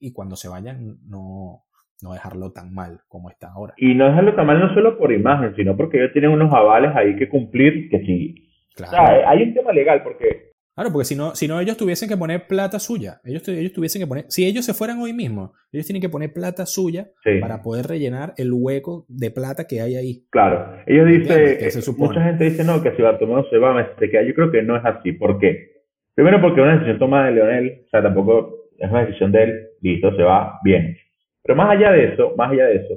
[0.00, 1.64] y cuando se vayan no,
[2.02, 3.74] no dejarlo tan mal como está ahora.
[3.76, 6.96] Y no dejarlo tan mal no solo por imagen, sino porque ellos tienen unos avales
[6.96, 8.49] ahí que cumplir que sí.
[8.74, 9.28] Claro.
[9.28, 10.50] hay un tema legal porque
[10.80, 13.20] Claro, porque si no, si no ellos tuviesen que poner plata suya.
[13.22, 14.24] Ellos, ellos tuviesen que poner.
[14.28, 17.08] Si ellos se fueran hoy mismo, ellos tienen que poner plata suya
[17.40, 20.24] para poder rellenar el hueco de plata que hay ahí.
[20.30, 20.80] Claro.
[20.86, 21.94] Ellos dicen.
[21.98, 24.22] Mucha gente dice no, que si Bartomeu se va, se queda.
[24.22, 25.12] Yo creo que no es así.
[25.12, 25.82] ¿Por qué?
[26.14, 27.82] Primero, porque es una decisión tomada de Leonel.
[27.84, 29.68] O sea, tampoco es una decisión de él.
[29.82, 30.60] Listo, se va.
[30.64, 30.96] Bien.
[31.42, 32.94] Pero más allá de eso, más allá de eso,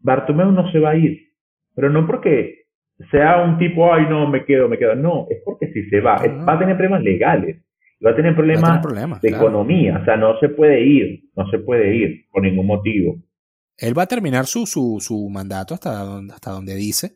[0.00, 1.18] Bartomeu no se va a ir.
[1.74, 2.67] Pero no porque
[3.10, 4.94] sea un tipo, ay, no, me quedo, me quedo.
[4.94, 7.64] No, es porque si se va, va a tener problemas legales,
[8.04, 11.94] va a tener problemas, de economía, o sea, no se puede ir, no se puede
[11.94, 13.16] ir por ningún motivo.
[13.76, 17.12] Él va a terminar su, su, su mandato hasta donde, hasta donde dice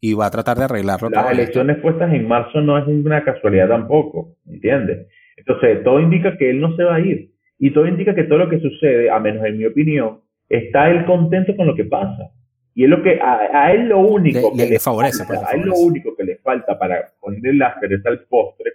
[0.00, 1.08] y va a tratar de arreglarlo.
[1.08, 5.06] Las elecciones puestas en marzo no es una casualidad tampoco, ¿entiendes?
[5.36, 7.30] Entonces, todo indica que él no se va a ir.
[7.58, 11.06] Y todo indica que todo lo que sucede, a menos en mi opinión, está él
[11.06, 12.32] contento con lo que pasa.
[12.74, 15.74] Y es lo que a, él lo único que le, favorece, falta, a él lo
[15.74, 18.72] único que le falta para ponerle la cereza al postre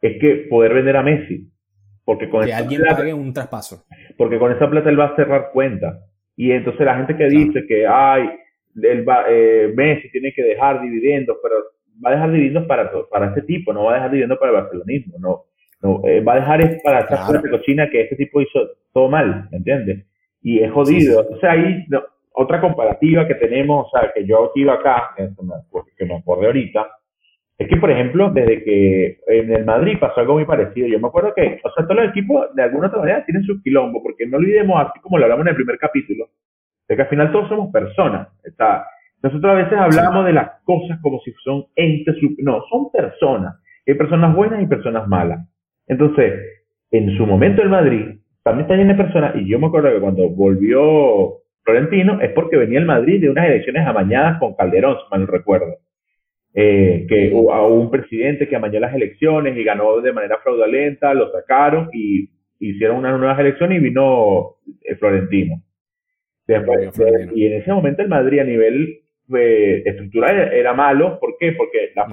[0.00, 1.50] es que poder vender a Messi.
[2.04, 3.84] Porque con que alguien pague un traspaso.
[4.16, 5.98] Porque con esa plata él va a cerrar cuentas.
[6.36, 8.30] Y entonces la gente que dice que ay,
[8.82, 11.56] él va, eh, Messi tiene que dejar dividendos, pero
[12.04, 14.56] va a dejar dividendos para, para este tipo, no va a dejar dividendos para el
[14.58, 15.44] barcelonismo, no.
[15.82, 17.42] no eh, va a dejar es para esa claro.
[17.50, 18.60] cochina que este tipo hizo
[18.92, 20.06] todo mal, ¿me entiendes?
[20.40, 21.26] Y es jodido.
[21.28, 26.04] O sea, ahí no, otra comparativa que tenemos, o sea, que yo ido acá, que
[26.04, 26.88] me acordé ahorita,
[27.60, 31.08] es que, por ejemplo, desde que en el Madrid pasó algo muy parecido, yo me
[31.08, 34.26] acuerdo que, o sea, todos los equipos de alguna otra manera tienen su quilombo, porque
[34.26, 36.30] no olvidemos, así como lo hablamos en el primer capítulo,
[36.88, 38.28] de que al final todos somos personas.
[38.44, 38.86] Está,
[39.22, 43.56] nosotros a veces hablamos de las cosas como si son entes, no, son personas.
[43.86, 45.46] Hay personas buenas y personas malas.
[45.86, 46.40] Entonces,
[46.90, 48.06] en su momento el Madrid
[48.42, 52.56] también está lleno de personas, y yo me acuerdo que cuando volvió Florentino es porque
[52.56, 55.76] venía el Madrid de unas elecciones amañadas con Calderón, si mal no recuerdo.
[56.52, 61.30] Eh, que hubo un presidente que amañó las elecciones y ganó de manera fraudulenta, lo
[61.30, 65.62] sacaron y hicieron unas nuevas elecciones y vino eh, Florentino.
[67.34, 69.00] y en ese momento el Madrid a nivel
[69.32, 71.52] eh, estructural era malo, ¿por qué?
[71.52, 72.06] Porque la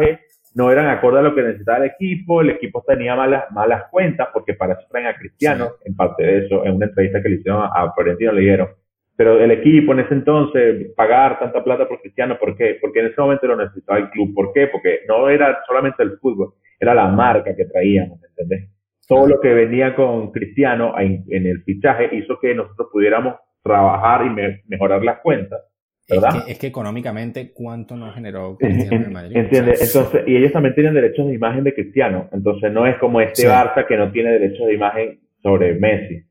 [0.00, 0.18] de
[0.54, 4.28] no eran acorde a lo que necesitaba el equipo, el equipo tenía malas, malas cuentas,
[4.32, 7.36] porque para eso traen a Cristiano, en parte de eso, en una entrevista que le
[7.36, 8.68] hicieron a, Florentino le dijeron,
[9.16, 12.78] pero el equipo en ese entonces, pagar tanta plata por Cristiano, ¿por qué?
[12.80, 14.68] Porque en ese momento lo necesitaba el club, ¿por qué?
[14.68, 18.70] Porque no era solamente el fútbol, era la marca que traíamos, ¿entendés?
[19.08, 24.60] todo lo que venía con Cristiano en, el fichaje hizo que nosotros pudiéramos trabajar y
[24.66, 25.60] mejorar las cuentas.
[26.08, 26.44] ¿Verdad?
[26.48, 29.36] Es que, económicamente, ¿cuánto nos generó Cristiano en Madrid?
[29.36, 33.20] Entiende, entonces, y ellos también tienen derechos de imagen de Cristiano, entonces no es como
[33.20, 36.24] este Barça que no tiene derechos de imagen sobre Messi,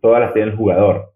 [0.00, 1.12] todas las tiene el jugador.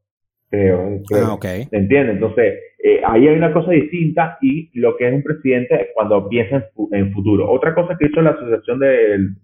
[0.51, 1.47] Creo, ah, ok.
[1.71, 2.17] ¿Entiendes?
[2.17, 6.69] Entonces, eh, ahí hay una cosa distinta y lo que es un presidente cuando piensa
[6.91, 7.51] en, futuro.
[7.51, 9.37] Otra cosa que hizo la Asociación del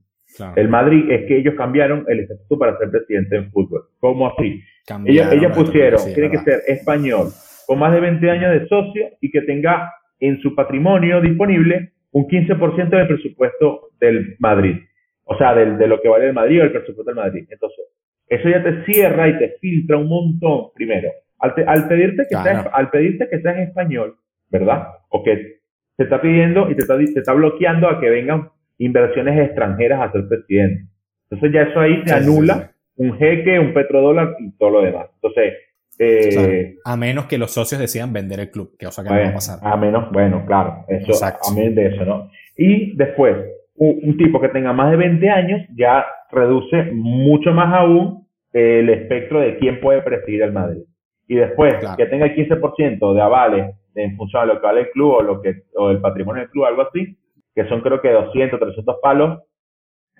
[0.56, 3.84] el Madrid es que ellos cambiaron el estatuto para ser presidente en fútbol.
[3.98, 4.60] ¿Cómo así?
[5.06, 7.28] ellos, pusieron, tiene que ser español,
[7.68, 12.26] con más de 20 años de socio y que tenga en su patrimonio disponible un
[12.26, 14.76] 15% del presupuesto del Madrid.
[15.24, 17.46] O sea, de lo que vale el Madrid o el presupuesto del Madrid.
[17.50, 17.84] Entonces,
[18.26, 21.10] eso ya te cierra y te filtra un montón, primero.
[21.40, 21.52] Al,
[21.88, 24.16] pedirte que seas, al pedirte que seas español,
[24.50, 24.88] ¿verdad?
[25.10, 25.58] O que
[25.98, 28.48] te está pidiendo y te está, te está bloqueando a que vengan
[28.78, 30.86] inversiones extranjeras a ser presidente.
[31.28, 35.08] Entonces ya eso ahí se anula un jeque, un petrodólar y todo lo demás.
[35.16, 35.52] Entonces,
[35.98, 39.20] eh, a menos que los socios decidan vender el club, que o sea que no
[39.20, 39.58] va a pasar.
[39.62, 42.30] A menos, bueno, claro, eso, a menos de eso, ¿no?
[42.56, 43.36] Y después,
[43.74, 49.40] un, tipo que tenga más de 20 años ya reduce mucho más aún el espectro
[49.40, 50.82] de quién puede presidir el Madrid.
[51.26, 54.90] Y después, que tenga el 15% de avales en función de lo que vale el
[54.90, 57.18] club o, lo que, o el patrimonio del club, algo así,
[57.54, 59.40] que son creo que 200, 300 palos,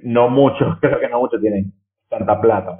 [0.02, 1.72] no muchos, creo que no muchos tienen
[2.08, 2.76] tanta plata.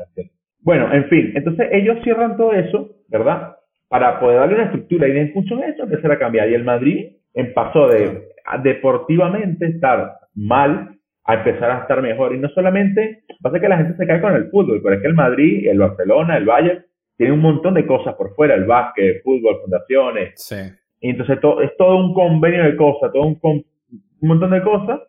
[0.61, 3.57] Bueno, en fin, entonces ellos cierran todo eso, ¿verdad?
[3.89, 6.49] Para poder darle una estructura y en función de eso empezar a cambiar.
[6.51, 7.13] Y el Madrid
[7.55, 8.29] pasó de
[8.63, 12.35] deportivamente estar mal a empezar a estar mejor.
[12.35, 15.09] Y no solamente pasa que la gente se cae con el fútbol, pero es que
[15.09, 16.85] el Madrid, el Barcelona, el Bayern,
[17.17, 20.33] tienen un montón de cosas por fuera, el básquet, el fútbol, fundaciones.
[20.37, 20.57] Sí.
[21.01, 25.01] Y entonces todo, es todo un convenio de cosas, todo un, un montón de cosas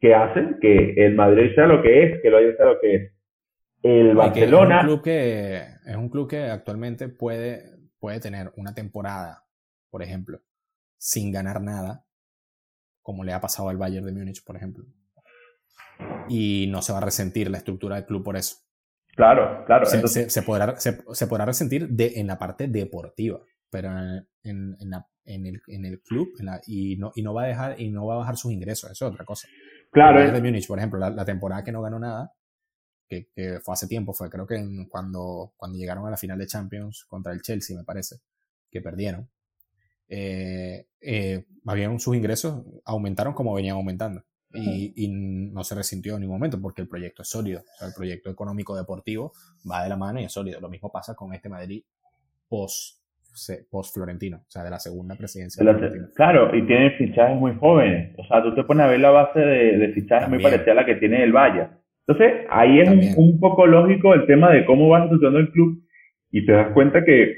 [0.00, 2.94] que hacen que el Madrid sea lo que es, que lo haya sea lo que
[2.94, 3.12] es.
[3.86, 4.78] El Barcelona.
[4.78, 5.56] Es un, club que,
[5.86, 9.44] es un club que actualmente puede, puede tener una temporada,
[9.90, 10.40] por ejemplo,
[10.98, 12.04] sin ganar nada,
[13.02, 14.84] como le ha pasado al Bayern de Múnich, por ejemplo.
[16.28, 18.56] Y no se va a resentir la estructura del club por eso.
[19.14, 19.86] Claro, claro.
[19.86, 25.06] Se, se, podrá, se, podrá, resentir de, en la parte deportiva, pero en, en, la
[25.26, 26.28] en el, en el club
[26.66, 29.06] y, no, y no va a dejar y no va a bajar sus ingresos, eso
[29.06, 29.48] es otra cosa.
[29.90, 30.20] Claro.
[30.20, 32.32] El de Múnich, por ejemplo, la, temporada que no ganó nada,
[33.08, 36.46] que, que, fue hace tiempo, fue creo que cuando, cuando llegaron a la final de
[36.46, 38.16] Champions contra el Chelsea, me parece,
[38.70, 39.28] que perdieron.
[40.08, 41.44] Eh, eh,
[41.98, 44.22] sus ingresos aumentaron como venían aumentando.
[44.52, 47.62] Y, y, no se resintió en ningún momento porque el proyecto es sólido.
[47.82, 49.32] el proyecto económico deportivo
[49.70, 50.60] va de la mano y es sólido.
[50.60, 51.84] Lo mismo pasa con este Madrid
[52.48, 52.96] post
[53.70, 55.62] post-Florentino, o sea, de la segunda presidencia.
[56.14, 58.14] claro, y tiene fichajes muy jóvenes.
[58.18, 60.86] O sea, tú te pones a ver la base de, fichajes muy parecida a la
[60.86, 61.68] que tiene el Valle.
[62.06, 65.82] Entonces, ahí es un, poco lógico el tema de cómo va estructurando el club
[66.30, 67.34] y te das cuenta que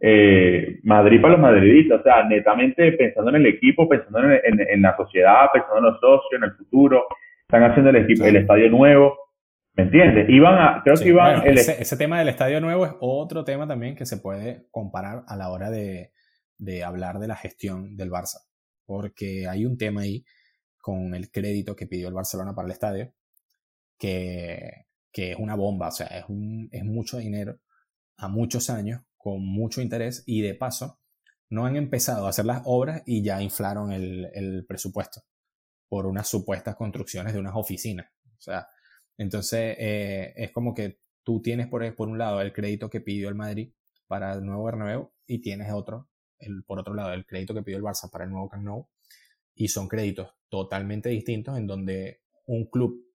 [0.00, 4.96] eh, Madrid para los madridistas, o sea, netamente pensando en el equipo, pensando en, la
[4.96, 7.04] sociedad, pensando en los socios, en el futuro,
[7.42, 9.16] están haciendo el, equipo, el estadio nuevo,
[9.74, 10.28] ¿Me entiendes?
[10.28, 11.46] Iban a, creo que iban...
[11.46, 15.48] ese, tema del estadio nuevo es otro tema también que se puede comparar a la
[15.48, 16.12] hora de,
[16.58, 18.40] de hablar de la gestión del Barça.
[18.84, 20.24] Porque hay un tema ahí
[20.78, 23.12] con el crédito que pidió el Barcelona para el estadio,
[24.02, 27.60] que, que es una bomba, o sea, es, un, es mucho dinero
[28.16, 30.98] a muchos años, con mucho interés, y de paso,
[31.50, 35.22] no han empezado a hacer las obras y ya inflaron el, el presupuesto
[35.88, 38.10] por unas supuestas construcciones de unas oficinas.
[38.36, 38.66] O sea,
[39.18, 43.28] entonces, eh, es como que tú tienes por, por un lado el crédito que pidió
[43.28, 43.72] el Madrid
[44.08, 46.08] para el nuevo Bernabéu y tienes otro,
[46.40, 48.88] el, por otro lado, el crédito que pidió el Barça para el nuevo Camp Nou
[49.54, 53.11] y son créditos totalmente distintos en donde un club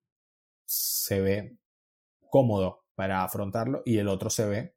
[0.68, 1.56] se ve
[2.28, 4.74] cómodo para afrontarlo y el otro se ve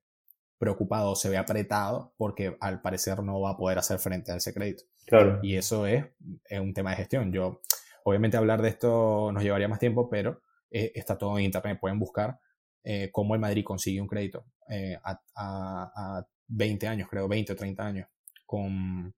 [0.58, 4.54] preocupado, se ve apretado porque al parecer no va a poder hacer frente a ese
[4.54, 4.84] crédito.
[5.06, 5.39] Claro.
[5.42, 6.06] Y eso es,
[6.46, 7.34] es un tema de gestión.
[7.34, 7.62] Yo,
[8.06, 12.00] obviamente hablar de esto nos llevaría más tiempo, pero eh, está todo en internet, pueden
[12.00, 12.39] buscar
[12.84, 17.56] eh, cómo el Madrid consigue un crédito eh, a, a, 20 años, creo, 20 o
[17.56, 18.08] 30 años,
[18.46, 19.14] con,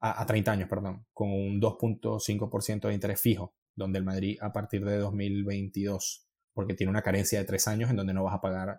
[0.00, 4.52] a, a 30 años, perdón, con un 2.5% de interés fijo, donde el Madrid a
[4.52, 8.40] partir de 2022, porque tiene una carencia de 3 años en donde no vas a
[8.40, 8.78] pagar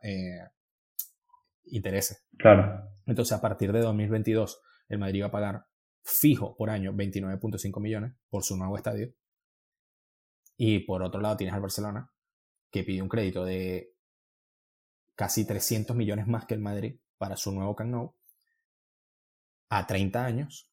[1.65, 2.25] intereses.
[2.37, 2.89] Claro.
[3.05, 5.65] Entonces, a partir de 2022, el Madrid va a pagar
[6.03, 9.11] fijo por año 29.5 millones por su nuevo estadio
[10.55, 12.11] y por otro lado tienes al Barcelona,
[12.69, 13.93] que pide un crédito de
[15.15, 18.15] casi 300 millones más que el Madrid para su nuevo Camp Nou
[19.69, 20.71] a 30 años,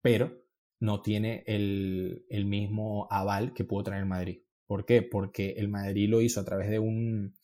[0.00, 0.45] pero
[0.86, 4.38] no tiene el, mismo aval que pudo el Madrid.
[4.66, 5.02] ¿Por qué?
[5.02, 7.34] Porque el Madrid lo hizo a través de un,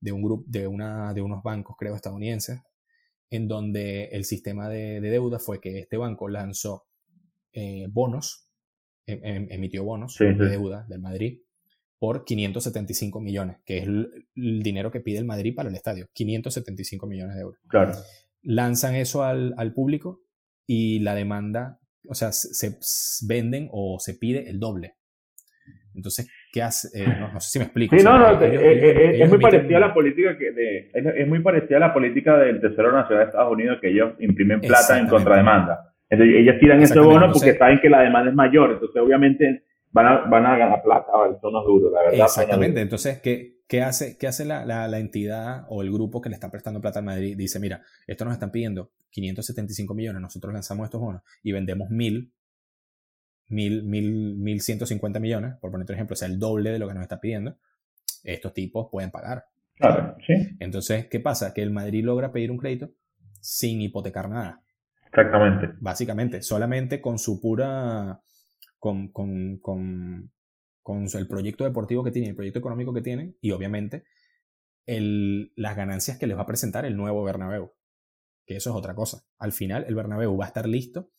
[0.00, 2.60] de un grupo, de, una, de unos bancos, creo, estadounidenses,
[3.28, 6.84] en donde el sistema de, deuda fue que este banco lanzó
[7.52, 8.48] eh, bonos,
[9.06, 11.40] em, em, emitió bonos de deuda del Madrid
[11.98, 17.06] por 575 millones, que es el, dinero que pide el Madrid para el estadio, 575
[17.08, 17.60] millones de euros.
[17.66, 17.92] Claro.
[18.42, 20.20] Lanzan eso al, al público
[20.66, 22.76] y la demanda, o sea, se,
[23.26, 24.94] venden o se pide el doble.
[25.94, 26.88] Entonces, ¿qué hace?
[26.98, 27.96] Eh, no, sé si me explico.
[27.96, 31.40] Sí, no, no, eh, eh, es, muy parecida a la política que de, es, muy
[31.40, 35.06] parecida a la política del Tesoro Nacional de Estados Unidos que ellos imprimen plata en
[35.06, 35.92] contrademanda.
[36.08, 38.72] Entonces, ellos tiran ese bono porque saben que la demanda es mayor.
[38.72, 42.26] Entonces, obviamente, van a, van a ganar plata, eso no es duro, la verdad.
[42.26, 42.80] Exactamente.
[42.80, 46.34] Entonces, ¿qué, qué hace, qué hace la, la, la, entidad o el grupo que le
[46.34, 47.36] está prestando plata al Madrid?
[47.36, 52.32] Dice, mira, esto nos están pidiendo 575 millones, nosotros lanzamos estos bonos y vendemos mil,
[53.48, 56.78] mil, mil, mil ciento cincuenta millones, por poner otro ejemplo, o sea, el doble de
[56.78, 57.58] lo que nos está pidiendo,
[58.24, 59.44] estos tipos pueden pagar.
[59.76, 60.34] Claro, sí.
[60.60, 61.52] Entonces, ¿qué pasa?
[61.52, 62.90] Que el Madrid logra pedir un crédito
[63.40, 64.62] sin hipotecar nada.
[65.06, 65.74] Exactamente.
[65.80, 68.22] Básicamente, solamente con su pura,
[68.82, 70.32] con, con, con,
[70.82, 74.02] con el proyecto deportivo que tiene, el proyecto económico que tiene y obviamente
[74.86, 77.72] el, las ganancias que les va a presentar el nuevo Bernabéu
[78.44, 79.22] que eso es otra cosa.
[79.38, 81.10] Al final el Bernabéu va a estar listo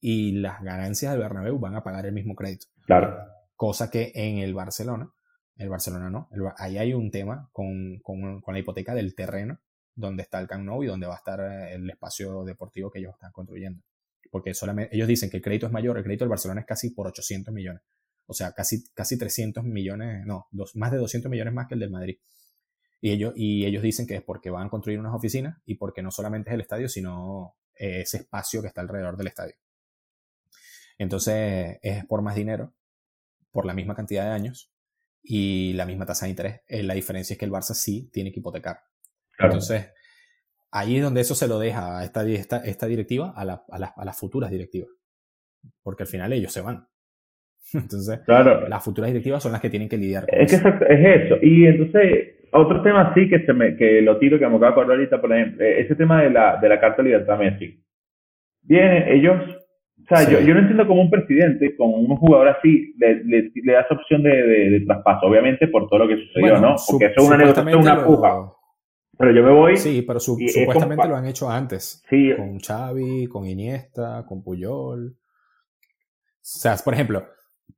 [0.00, 2.68] y las ganancias del Bernabéu van a pagar el mismo crédito.
[2.86, 3.16] Claro.
[3.56, 5.10] Cosa que en el Barcelona,
[5.56, 9.58] el Barcelona no, ahí hay un tema con, con, con, la hipoteca del terreno
[9.92, 13.00] donde está el Camp Nou y donde va a estar eh, el espacio deportivo que
[13.00, 13.82] ellos están construyendo.
[14.30, 16.90] Porque solamente ellos dicen que el crédito es mayor, el crédito del Barcelona es casi
[16.90, 17.82] por 800 millones.
[18.26, 21.80] O sea, casi, casi 300 millones, no, dos, más de 200 millones más que el
[21.80, 22.18] del Madrid.
[23.00, 26.02] Y ellos, y ellos dicen que es porque van a construir unas oficinas y porque
[26.02, 29.54] no solamente es el estadio, sino eh, ese espacio que está alrededor del estadio.
[30.98, 32.74] Entonces es por más dinero,
[33.52, 34.72] por la misma cantidad de años
[35.22, 36.60] y la misma tasa de interés.
[36.66, 38.80] Eh, la diferencia es que el Barça sí tiene que hipotecar.
[39.38, 39.86] Entonces,
[40.70, 43.76] ahí es donde eso se lo deja a esta, esta, esta directiva a, la, a,
[43.96, 44.90] a, las futuras directivas.
[45.82, 46.86] Porque al final ellos se van.
[47.74, 50.68] Entonces, las futuras directivas son las que tienen que lidiar con es eso.
[50.78, 51.36] Que es eso.
[51.42, 54.70] Y entonces, otro tema sí que se me, que lo tiro, que me acabo de
[54.70, 57.78] acordar ahorita, por ejemplo, eh, ese tema de la, de la carta de libertad Messi.
[58.62, 59.36] Bien, ellos,
[60.02, 63.72] o sea, yo, yo no entiendo cómo un presidente con un jugador así le, le,
[63.72, 66.76] da esa opción de, de, traspaso, obviamente por todo lo que sucedió, ¿no?
[66.90, 68.57] Porque eso es una negociación, una puja.
[69.18, 69.76] Pero yo me voy.
[69.76, 72.02] Sí, pero supuestamente lo han hecho antes.
[72.08, 72.30] Sí.
[72.36, 75.18] Con Xavi, con Iniesta, con Puyol.
[75.18, 75.20] O
[76.40, 77.26] sea, por ejemplo,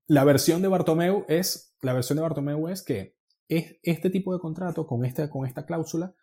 [0.07, 3.17] la versión de Bartomeu es, la versión de Bartomeu es que
[3.49, 6.15] es, este tipo de contrato con esta, con esta cláusula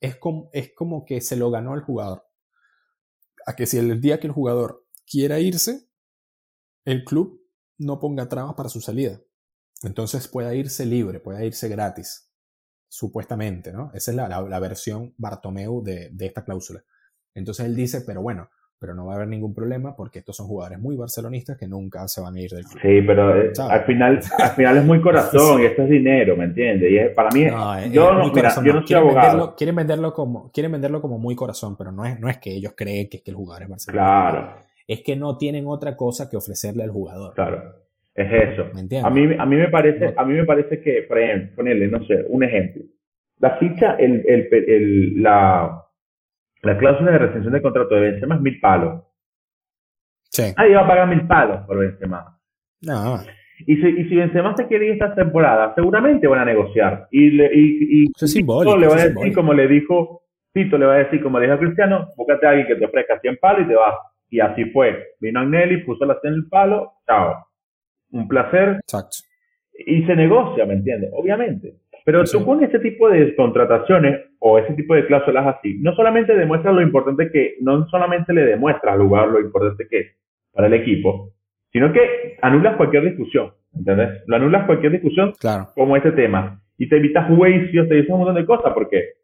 [0.00, 2.26] es como, es como que se lo ganó el jugador.
[3.46, 5.88] A que si el día que el jugador quiera irse,
[6.84, 7.42] el club
[7.78, 9.20] no ponga trabas para su salida.
[9.82, 12.25] Entonces pueda irse libre, pueda irse gratis.
[12.96, 13.90] Supuestamente, ¿no?
[13.92, 16.82] Esa es la, la, versión Bartomeu de, de esta cláusula.
[17.34, 20.46] Entonces él dice, pero bueno, pero no va a haber ningún problema porque estos son
[20.46, 22.80] jugadores muy barcelonistas que nunca se van a ir del club.
[22.80, 26.44] Sí, pero eh, al final al final es muy corazón y esto es dinero, ¿me
[26.44, 26.90] entiendes?
[26.90, 27.44] Y para mí
[27.92, 29.54] yo, no, yo no soy abogado.
[29.56, 32.72] quieren venderlo como quieren venderlo como muy corazón, pero no es no es que ellos
[32.74, 33.92] creen que, que el jugador es barcelonista.
[33.92, 34.54] Claro.
[34.88, 37.34] Es que no tienen otra cosa que ofrecerle al jugador.
[37.34, 37.85] Claro.
[38.16, 38.70] Es eso.
[38.74, 39.04] ¿Me entiendes?
[39.04, 42.02] A mí a mí me parece a mí me parece que por ejemplo, ponerle no
[42.06, 42.82] sé, un ejemplo.
[43.38, 45.82] La ficha el, el, el la
[46.62, 49.04] la cláusula de rescisión de contrato de Benzema es mil palos.
[50.30, 50.44] Sí.
[50.56, 52.38] Ahí va a pagar mil palos por Benzema.
[52.82, 53.18] No.
[53.66, 57.08] Y si, y si Benzema se quiere ir esta temporada, seguramente van a negociar.
[57.10, 60.86] Y, le, y, y es simbólico, le va a decir, como le dijo, Tito le
[60.86, 63.38] va a decir, como le dijo a Cristiano, búscate a alguien que te ofrezca 100
[63.40, 63.94] palos y te vas.
[64.28, 65.14] Y así fue.
[65.20, 67.45] Vino Agnelli, puso la 100 el palo, chao.
[68.16, 68.80] Un placer.
[68.80, 69.18] Exacto.
[69.78, 71.10] Y se negocia, ¿me entiendes?
[71.12, 71.74] Obviamente.
[72.06, 76.36] Pero tú con ese tipo de contrataciones o ese tipo de cláusulas así, no solamente
[76.36, 80.06] demuestras lo importante que, no solamente le demuestras al lugar lo importante que es
[80.52, 81.32] para el equipo,
[81.72, 84.22] sino que anulas cualquier discusión, ¿entendés?
[84.28, 85.66] Lo anulas cualquier discusión claro.
[85.74, 86.62] como este tema.
[86.78, 89.14] Y te evitas juicios, te evitas un montón de cosas, porque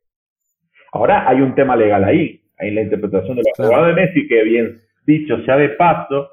[0.92, 3.86] ahora hay un tema legal ahí, hay la interpretación de los claro.
[3.86, 6.30] de Messi, que bien dicho sea de paso,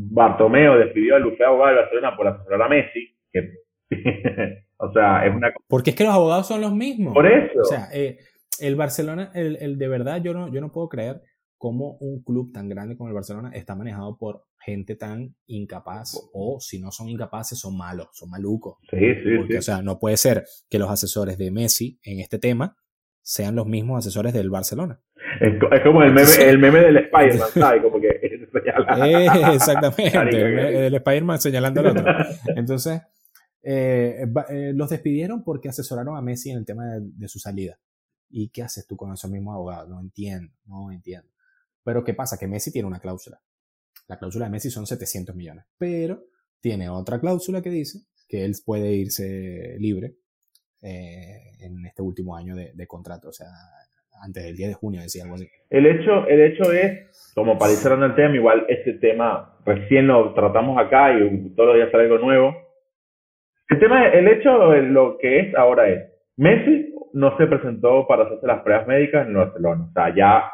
[0.00, 3.50] Bartomeo despidió a Luis Abogado de Barcelona por asesorar a Messi, que
[4.80, 5.52] O sea, es una...
[5.66, 7.12] Porque es que los abogados son los mismos.
[7.12, 7.60] Por eso.
[7.60, 8.18] O sea, eh,
[8.60, 11.20] el Barcelona, el, el, de verdad, yo no, yo no puedo creer
[11.56, 16.60] cómo un club tan grande como el Barcelona está manejado por gente tan incapaz o
[16.60, 18.76] si no son incapaces son malos, son malucos.
[18.88, 19.58] Sí, sí, Porque, sí.
[19.58, 22.76] O sea, no puede ser que los asesores de Messi en este tema
[23.20, 25.00] sean los mismos asesores del Barcelona.
[25.40, 27.82] Es, es como el meme, el meme del Spider-Man, ¿sabes?
[27.82, 28.20] Como que
[28.52, 29.08] señala.
[29.08, 32.04] Eh, exactamente, el, Spider-Man señalando al otro.
[32.56, 33.00] Entonces,
[33.62, 37.78] eh, eh, los despidieron porque asesoraron a Messi en el tema de, su salida.
[38.30, 39.88] ¿Y qué haces tú con esos mismos abogados?
[39.88, 41.28] No entiendo, no entiendo.
[41.82, 42.38] Pero ¿qué pasa?
[42.38, 43.40] Que Messi tiene una cláusula.
[44.06, 45.64] La cláusula de Messi son 700 millones.
[45.78, 46.24] Pero
[46.60, 50.16] tiene otra cláusula que dice que él puede irse libre
[50.82, 53.30] eh, en este último año de, de, contrato.
[53.30, 53.48] O sea,
[54.22, 55.48] antes del 10 de junio, decía algo así.
[55.70, 60.06] El hecho, el hecho es, como para ir cerrando el tema, igual este tema recién
[60.06, 62.56] lo tratamos acá y todos los días sale algo nuevo.
[63.68, 68.46] El tema, el hecho, lo que es ahora es, Messi no se presentó para hacerse
[68.46, 69.84] las pruebas médicas en Barcelona.
[69.88, 70.50] O sea, ya,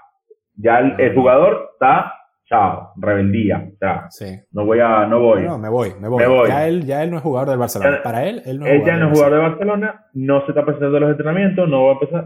[0.57, 2.13] ya el, jugador está,
[2.47, 3.69] chao, rebeldía.
[3.73, 4.09] O sea,
[4.51, 5.43] no voy a, no voy.
[5.43, 6.49] No, me voy, me voy.
[6.49, 8.01] Ya, él, ya él no es jugador del Barcelona.
[8.03, 10.65] para él, él no es él ya no es jugador de Barcelona, no se está
[10.65, 12.25] presentando en los entrenamientos, no va a empezar.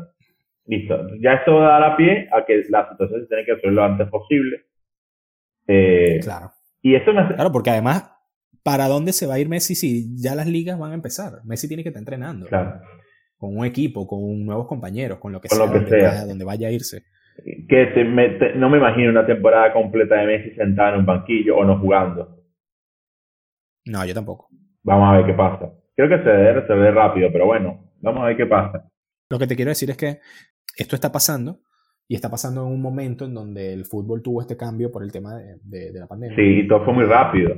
[0.68, 0.94] Listo.
[1.20, 4.06] Ya esto da la pie a que la situación se tiene que hacer lo antes
[4.08, 4.66] posible.
[5.66, 6.50] Eh, claro.
[6.82, 7.34] Y eso me hace...
[7.34, 8.12] Claro, porque además,
[8.62, 11.40] ¿para dónde se va a ir Messi si ya las ligas van a empezar?
[11.44, 12.46] Messi tiene que estar entrenando.
[12.46, 12.82] Claro.
[13.38, 16.26] Con un equipo, con nuevos compañeros, con lo que sea, lo que sea.
[16.26, 17.02] donde vaya a irse.
[17.66, 18.04] Que
[18.56, 22.44] no me imagino una temporada completa de Messi sentado en un banquillo o no jugando.
[23.86, 24.48] No, yo tampoco.
[24.82, 25.72] Vamos a ver qué pasa.
[25.96, 28.84] Creo que se debe resolver rápido, pero bueno, vamos a ver qué pasa.
[29.30, 30.20] Lo que te quiero decir es que
[30.78, 31.60] esto está pasando
[32.06, 35.12] y está pasando en un momento en donde el fútbol tuvo este cambio por el
[35.12, 36.36] tema de, la pandemia.
[36.36, 37.54] Sí, y todo fue muy rápido.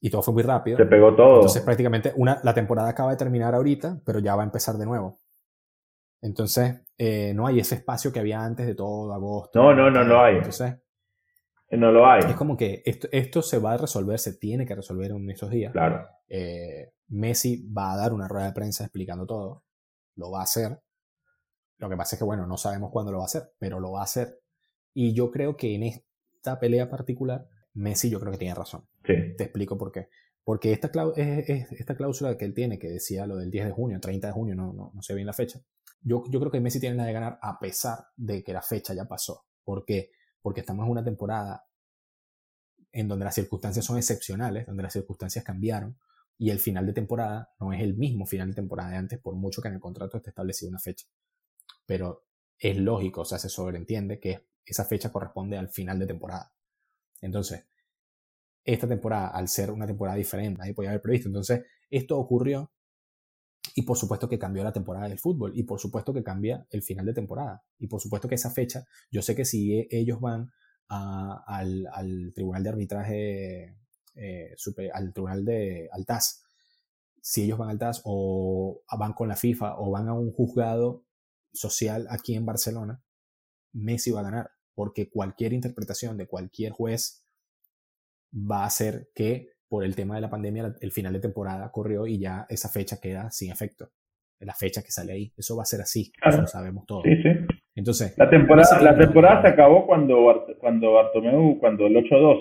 [0.00, 0.76] Y todo fue muy rápido.
[0.76, 1.36] Se pegó todo.
[1.36, 4.84] Entonces prácticamente una, la temporada acaba de terminar ahorita, pero ya va a empezar de
[4.84, 5.18] nuevo.
[6.20, 9.62] Entonces eh, no hay ese espacio que había antes de todo agosto.
[9.62, 10.36] No, no, no, no hay.
[10.36, 10.76] Entonces
[11.70, 12.20] no lo hay.
[12.20, 15.50] Es como que esto, esto se va a resolver, se tiene que resolver en esos
[15.50, 15.72] días.
[15.72, 16.06] Claro.
[16.28, 19.64] Eh, Messi va a dar una rueda de prensa explicando todo.
[20.16, 20.78] Lo va a hacer.
[21.78, 23.92] Lo que pasa es que, bueno, no sabemos cuándo lo va a hacer, pero lo
[23.92, 24.40] va a hacer.
[24.92, 28.86] Y yo creo que en esta pelea particular, Messi yo creo que tiene razón.
[29.04, 29.14] Sí.
[29.36, 30.08] Te explico por qué.
[30.44, 34.26] Porque esta, esta cláusula que él tiene, que decía lo del 10 de junio, 30
[34.26, 35.60] de junio, no, no, no sé bien la fecha,
[36.02, 38.92] yo, yo creo que Messi tiene la de ganar a pesar de que la fecha
[38.92, 39.46] ya pasó.
[39.64, 40.10] ¿Por qué?
[40.42, 41.66] Porque estamos en una temporada
[42.92, 45.98] en donde las circunstancias son excepcionales, donde las circunstancias cambiaron
[46.36, 49.34] y el final de temporada no es el mismo final de temporada de antes, por
[49.34, 51.06] mucho que en el contrato esté establecido una fecha
[51.86, 52.26] pero
[52.58, 56.52] es lógico, o sea, se sobreentiende que esa fecha corresponde al final de temporada.
[57.20, 57.66] Entonces,
[58.64, 61.28] esta temporada, al ser una temporada diferente, nadie podía haber previsto.
[61.28, 62.72] Entonces, esto ocurrió
[63.74, 66.82] y por supuesto que cambió la temporada del fútbol y por supuesto que cambia el
[66.82, 67.64] final de temporada.
[67.78, 70.50] Y por supuesto que esa fecha, yo sé que si ellos van
[70.88, 73.76] al, tribunal de arbitraje,
[74.14, 74.54] eh,
[74.92, 76.44] al tribunal de al TAS,
[77.20, 81.04] si ellos van al TAS o van con la FIFA o van a un juzgado
[81.54, 83.00] social aquí en Barcelona,
[83.72, 87.26] Messi va a ganar, porque cualquier interpretación de cualquier juez
[88.34, 92.06] va a hacer que por el tema de la pandemia el final de temporada corrió
[92.06, 93.90] y ya esa fecha queda sin efecto.
[94.40, 95.32] La fecha que sale ahí.
[95.38, 97.04] Eso va a ser así, eso lo sabemos todos.
[97.04, 97.30] Sí, sí.
[97.74, 102.40] Entonces, la temporada, la temporada se acabó cuando, cuando Bartomeu, cuando el 8-2,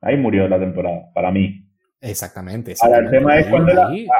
[0.00, 1.64] ahí murió la temporada, para mí.
[2.00, 2.74] Exactamente.
[2.80, 3.72] Ahora, el tema es cuando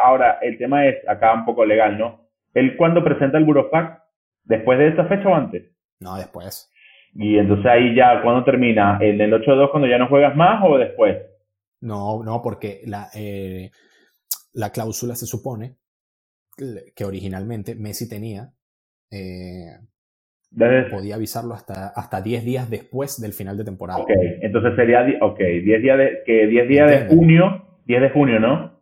[0.04, 2.28] ahora, el tema es acá un poco legal, ¿no?
[2.54, 4.03] Él cuando presenta el Burofax
[4.44, 5.70] ¿Después de esta fecha o antes?
[6.00, 6.70] No, después.
[7.14, 8.98] Y entonces ahí ya, ¿cuándo termina?
[9.00, 11.16] ¿En el 8-2 cuando ya no juegas más o después?
[11.80, 13.70] No, no, porque la, eh,
[14.52, 15.76] la cláusula se supone
[16.94, 18.52] que originalmente Messi tenía.
[19.10, 19.76] Eh,
[20.90, 24.00] podía avisarlo hasta, hasta 10 días después del final de temporada.
[24.00, 28.40] Ok, entonces sería, ok, 10 días de, que 10 días de junio, 10 de junio,
[28.40, 28.73] ¿no?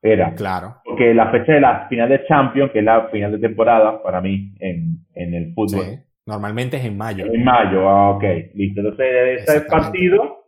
[0.00, 0.32] Era.
[0.34, 0.76] Claro.
[0.84, 4.20] Porque la fecha de la final de Champions, que es la final de temporada para
[4.20, 5.84] mí en, en el fútbol.
[5.84, 5.98] Sí.
[6.26, 7.24] Normalmente es en mayo.
[7.24, 8.22] En mayo, ah, ok,
[8.54, 8.80] listo.
[8.80, 10.44] Entonces, desde ese partido,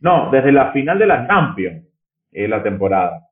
[0.00, 1.84] no, desde la final de la Champions
[2.30, 3.28] es la temporada.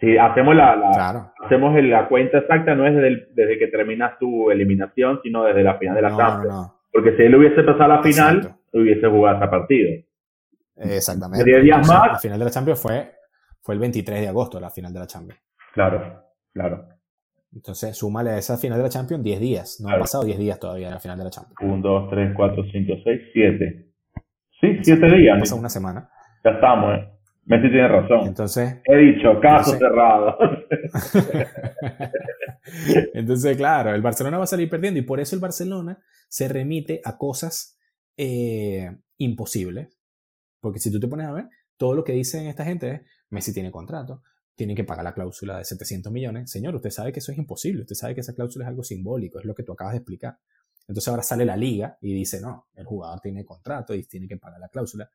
[0.00, 4.50] Si hacemos la, la hacemos la cuenta exacta, no es desde, desde que terminas tu
[4.50, 6.72] eliminación, sino desde la final de la Champions.
[6.92, 9.90] Porque si él hubiese pasado la final, hubiese jugado ese partido.
[10.76, 11.44] Exactamente.
[11.44, 12.12] 10 días más.
[12.12, 13.12] La final de la Champions fue
[13.66, 15.42] fue el 23 de agosto la final de la Champions.
[15.74, 16.86] Claro, claro.
[17.52, 19.80] Entonces, súmale a esa final de la Champions 10 días.
[19.82, 21.58] No han pasado 10 días todavía de la final de la Champions.
[21.60, 23.90] 1, 2, 3, 4, 5, 6, 7.
[24.60, 25.40] Sí, 7 días.
[25.40, 26.08] Pasa una semana.
[26.44, 27.08] Ya estamos, ¿eh?
[27.46, 28.28] Messi tiene razón.
[28.28, 28.82] Entonces.
[28.84, 30.38] He dicho, caso cerrado.
[33.14, 35.98] entonces, claro, el Barcelona va a salir perdiendo y por eso el Barcelona
[36.28, 37.80] se remite a cosas
[38.16, 39.98] eh, imposibles.
[40.60, 41.46] Porque si tú te pones a ver,
[41.76, 43.00] todo lo que dicen esta gente es,
[43.30, 44.22] Messi tiene contrato,
[44.54, 46.50] tiene que pagar la cláusula de 700 millones.
[46.50, 49.38] Señor, usted sabe que eso es imposible, usted sabe que esa cláusula es algo simbólico,
[49.38, 50.38] es lo que tú acabas de explicar.
[50.88, 54.36] Entonces ahora sale la liga y dice, no, el jugador tiene contrato y tiene que
[54.36, 55.10] pagar la cláusula.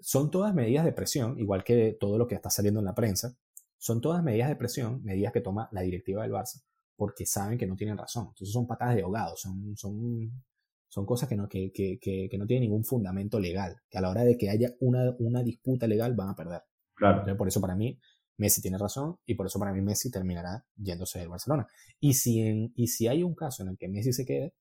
[0.00, 3.36] Son todas medidas de presión, igual que todo lo que está saliendo en la prensa,
[3.78, 6.62] son todas medidas de presión, medidas que toma la directiva del Barça,
[6.96, 8.28] porque saben que no tienen razón.
[8.28, 10.42] Entonces son patadas de ahogado, son, son,
[10.88, 14.10] son cosas que no, que, que, que, no tienen ningún fundamento legal, que a la
[14.10, 16.62] hora de que haya una, una disputa legal van a perder.
[16.98, 17.36] Claro.
[17.36, 17.98] por eso para mí
[18.38, 21.66] Messi tiene razón y por eso para mí Messi terminará yéndose del Barcelona.
[22.00, 24.52] Y si, en, y si hay un caso en el que Messi se quede,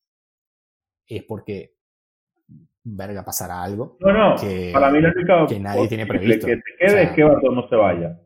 [1.08, 1.78] es porque
[2.84, 3.98] verga, pasará algo.
[4.00, 6.48] No, no, que, para mí lo que nadie tiene previsto.
[6.48, 8.20] Que se quede es que Bartomeu se vaya.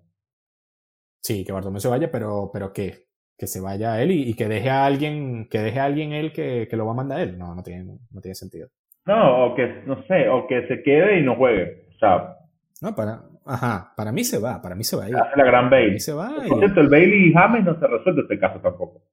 [1.22, 3.06] Sí, que Bartomeu se vaya, pero, pero que,
[3.38, 6.68] que se vaya él y, que deje a alguien, que deje a alguien él que,
[6.70, 7.38] que, lo va a mandar él.
[7.38, 8.70] No, no tiene, no tiene sentido.
[9.06, 11.88] No, o que, no sé, o que se quede y no juegue.
[11.96, 12.38] O sea.
[12.82, 15.16] No, para, ajá, para mí se va, para mí se va a ir.
[15.16, 16.00] Hace la gran Bailey.
[16.00, 16.36] se va.
[16.48, 19.04] Por cierto, el Bailey y James no se resuelve este caso tampoco.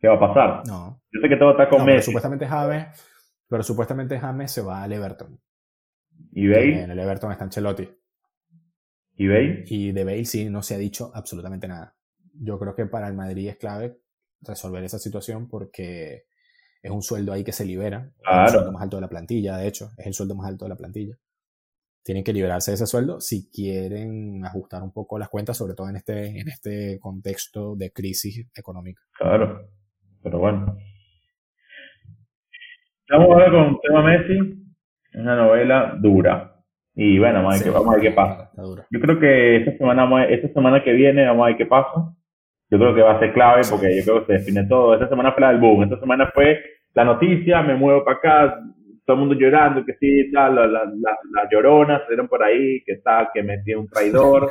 [0.00, 0.62] ¿Qué va a pasar?
[0.66, 1.00] No.
[1.12, 2.06] Yo sé que todo está con no, Messi.
[2.06, 2.88] Supuestamente James
[3.48, 5.40] pero supuestamente James se va al Everton.
[6.32, 6.82] ¿Y Bale?
[6.82, 7.88] En el Everton está Ancelotti.
[9.16, 9.64] ¿Y Bale?
[9.66, 11.96] Y de Bale sí no se ha dicho absolutamente nada.
[12.32, 14.00] Yo creo que para el Madrid es clave
[14.40, 16.24] resolver esa situación porque
[16.82, 18.12] es un sueldo ahí que se libera.
[18.22, 18.42] Claro.
[18.42, 19.90] Es el sueldo más alto de la plantilla, de hecho.
[19.96, 21.16] Es el sueldo más alto de la plantilla.
[22.04, 25.88] Tienen que liberarse de ese sueldo si quieren ajustar un poco las cuentas, sobre todo
[25.88, 29.00] en este, en este contexto de crisis económica.
[29.18, 29.68] Claro.
[30.22, 30.76] Pero bueno.
[33.10, 34.38] Vamos a ver con tema Messi.
[35.12, 36.54] Es una novela dura.
[36.94, 38.50] Y bueno, vamos a ver, vamos a ver qué pasa.
[38.90, 42.14] Yo creo que esta semana, esta semana que viene vamos a ver qué pasa.
[42.70, 44.94] Yo creo que va a ser clave porque yo creo que se define todo.
[44.94, 45.84] Esta semana fue la del boom.
[45.84, 46.60] Esta semana fue
[46.92, 48.60] la noticia, me muevo para acá,
[49.04, 52.96] todo el mundo llorando, que sí, tal, las la, la, lloronas salieron por ahí, que
[52.96, 54.50] tal, que metí un traidor.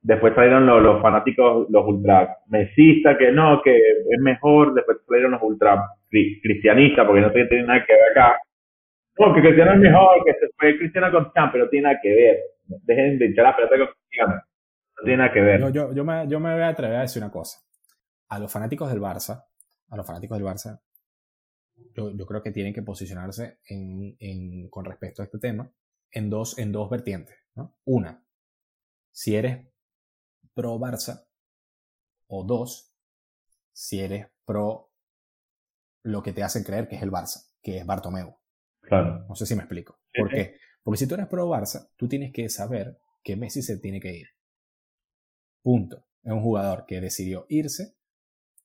[0.00, 4.72] Después salieron los, los fanáticos, los ultra mesistas, que no, que es mejor.
[4.74, 8.38] Después salieron los ultra cristianistas, porque no tiene nada que ver acá.
[9.18, 12.00] No, que Cristiano es mejor, que se fue Cristiano con Champ, pero no tiene nada
[12.00, 12.38] que ver.
[12.84, 14.34] Dejen de echar la pelota con Cristiano.
[14.34, 15.60] No tiene nada que ver.
[15.60, 17.58] No, yo, yo, me, yo me voy a atrever a decir una cosa.
[18.28, 19.44] A los fanáticos del Barça,
[19.90, 20.78] a los fanáticos del Barça,
[21.94, 25.72] yo, yo creo que tienen que posicionarse en, en, con respecto a este tema
[26.10, 27.36] en dos, en dos vertientes.
[27.54, 27.76] ¿no?
[27.84, 28.24] Una,
[29.10, 29.66] si eres
[30.54, 31.26] pro Barça,
[32.28, 32.94] o dos,
[33.72, 34.92] si eres pro
[36.02, 38.36] lo que te hacen creer que es el Barça, que es Bartomeu.
[38.80, 39.26] Claro.
[39.28, 40.00] No sé si me explico.
[40.14, 40.56] ¿Por qué?
[40.82, 44.14] Porque si tú eres pro Barça, tú tienes que saber que Messi se tiene que
[44.14, 44.28] ir.
[45.62, 46.06] Punto.
[46.22, 47.96] Es un jugador que decidió irse,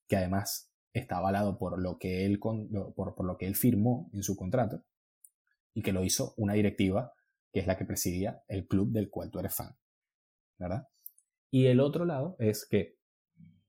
[0.07, 4.23] que además está avalado por lo que él, por, por lo que él firmó en
[4.23, 4.83] su contrato
[5.73, 7.13] y que lo hizo una directiva
[7.51, 9.75] que es la que presidía el club del cual tú eres fan.
[10.57, 10.87] ¿Verdad?
[11.51, 12.97] Y el otro lado es que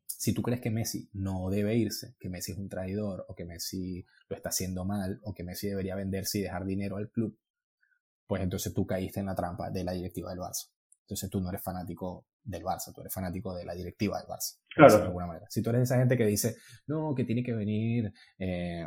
[0.07, 3.45] si tú crees que Messi no debe irse, que Messi es un traidor o que
[3.45, 7.39] Messi lo está haciendo mal o que Messi debería venderse y dejar dinero al club,
[8.27, 10.71] pues entonces tú caíste en la trampa de la directiva del Barça.
[11.05, 14.59] Entonces tú no eres fanático del Barça, tú eres fanático de la directiva del Barça.
[14.75, 14.99] Claro.
[14.99, 15.47] De alguna manera.
[15.51, 18.87] Si tú eres esa gente que dice, no, que tiene que venir, eh,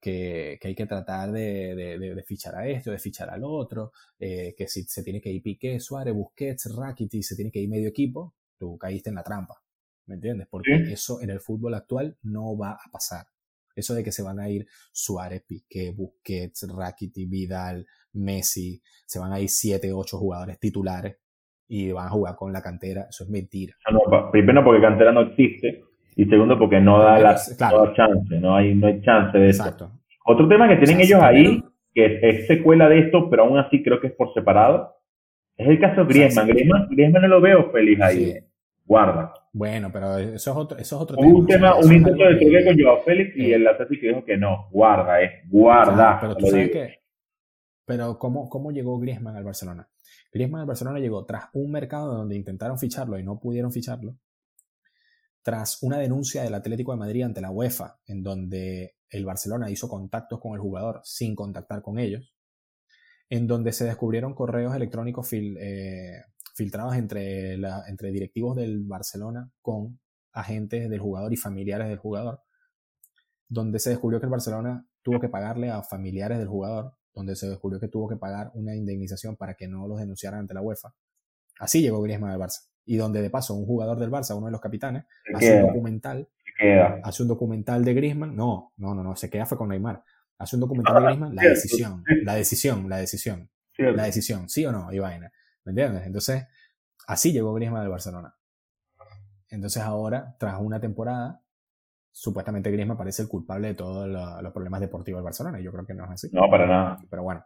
[0.00, 3.92] que, que, hay que tratar de, de, de, fichar a esto, de fichar al otro,
[4.18, 7.68] eh, que si se tiene que ir Piqué, Suárez, Busquets, Rakitic, se tiene que ir
[7.68, 9.62] medio equipo, tú caíste en la trampa.
[10.06, 10.46] ¿Me entiendes?
[10.50, 13.26] Porque eso en el fútbol actual no va a pasar.
[13.74, 19.32] Eso de que se van a ir Suárez, Piqué, Busquets, Rakitic, Vidal, Messi, se van
[19.32, 21.16] a ir 7, 8 jugadores titulares
[21.68, 23.74] y van a jugar con la cantera, eso es mentira.
[23.90, 25.84] No, primero porque cantera no existe
[26.16, 29.84] y segundo porque no da la chance, no hay, no hay chance de Exacto.
[29.86, 30.00] eso.
[30.26, 31.62] Otro tema que tienen ellos ahí,
[31.92, 34.94] que es, secuela de esto, pero aún así creo que es por separado,
[35.56, 36.48] es el caso de Griezmann.
[36.48, 38.34] Griezmann, Griezmann no lo veo feliz ahí.
[38.86, 39.32] Guarda.
[39.52, 41.28] Bueno, pero eso es otro, eso es otro tema.
[41.28, 44.68] Un tema, un intento de choque con Joao Félix y el Atlético dijo que no,
[44.70, 46.18] guarda, es guarda.
[46.20, 46.98] pero tú sabes que,
[47.86, 49.88] pero ¿cómo, ¿cómo llegó Griezmann al Barcelona?
[50.34, 54.18] Griezmann al Barcelona llegó tras un mercado donde intentaron ficharlo y no pudieron ficharlo,
[55.42, 59.88] tras una denuncia del Atlético de Madrid ante la UEFA, en donde el Barcelona hizo
[59.88, 62.34] contactos con el jugador sin contactar con ellos,
[63.30, 66.22] en donde se descubrieron correos electrónicos eh,
[66.56, 70.00] filtrados entre directivos del Barcelona con
[70.32, 72.42] agentes del jugador y familiares del jugador,
[73.48, 77.48] donde se descubrió que el Barcelona tuvo que pagarle a familiares del jugador, donde se
[77.48, 80.94] descubrió que tuvo que pagar una indemnización para que no los denunciaran ante la UEFA.
[81.58, 82.68] Así llegó Griezmann al Barça.
[82.84, 85.04] Y donde de paso un jugador del Barça, uno de los capitanes,
[85.34, 86.28] hace un documental.
[87.02, 88.34] Hace un documental de Griezmann.
[88.34, 90.02] No, no, no, no, se queda fue con Neymar.
[90.38, 93.50] Hace un documental de Griezmann, la decisión, la decisión, la decisión.
[93.78, 94.92] La decisión, ¿sí o no?
[94.92, 95.32] Y vaina.
[95.64, 96.06] ¿Me entiendes?
[96.06, 96.44] Entonces,
[97.06, 98.36] así llegó Griezmann al Barcelona.
[99.48, 101.43] Entonces ahora, tras una temporada,
[102.14, 105.60] supuestamente Griezmann parece el culpable de todos los problemas deportivos del Barcelona.
[105.60, 106.28] Y yo creo que no es así.
[106.32, 106.98] No, para nada.
[107.10, 107.44] Pero bueno.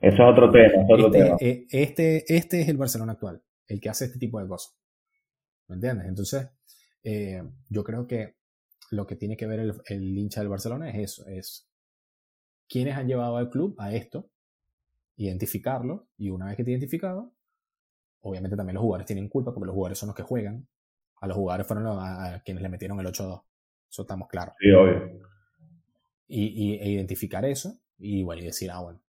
[0.00, 0.84] Eso es otro tema.
[0.88, 1.36] otro este, tema.
[1.40, 4.76] Eh, este, este es el Barcelona actual, el que hace este tipo de cosas.
[5.68, 6.06] ¿Me entiendes?
[6.06, 6.50] Entonces,
[7.02, 8.36] eh, yo creo que
[8.90, 11.66] lo que tiene que ver el, el, hincha del Barcelona es eso, es
[12.68, 14.28] quiénes han llevado al club a esto,
[15.16, 17.32] identificarlo, y una vez que te identificado,
[18.20, 20.68] obviamente también los jugadores tienen culpa porque los jugadores son los que juegan.
[21.22, 23.42] A los jugadores fueron los, a, quienes le metieron el 8-2.
[23.90, 24.54] Eso estamos claros.
[24.58, 25.20] Sí, obvio.
[26.26, 29.00] Y, y, e identificar eso y bueno, y decir, ah, bueno,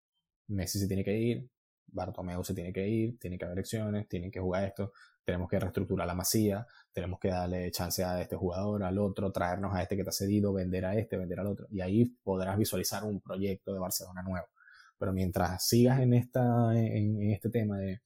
[0.47, 1.49] Messi se tiene que ir,
[1.87, 4.91] Bartomeu se tiene que ir, tiene que haber elecciones, tienen que jugar esto,
[5.23, 9.73] tenemos que reestructurar la masía, tenemos que darle chance a este jugador, al otro, traernos
[9.73, 11.67] a este que te ha cedido, vender a este, vender al otro.
[11.71, 14.47] Y ahí podrás visualizar un proyecto de Barcelona nuevo.
[14.97, 18.01] Pero mientras sigas en, esta, en, en este tema de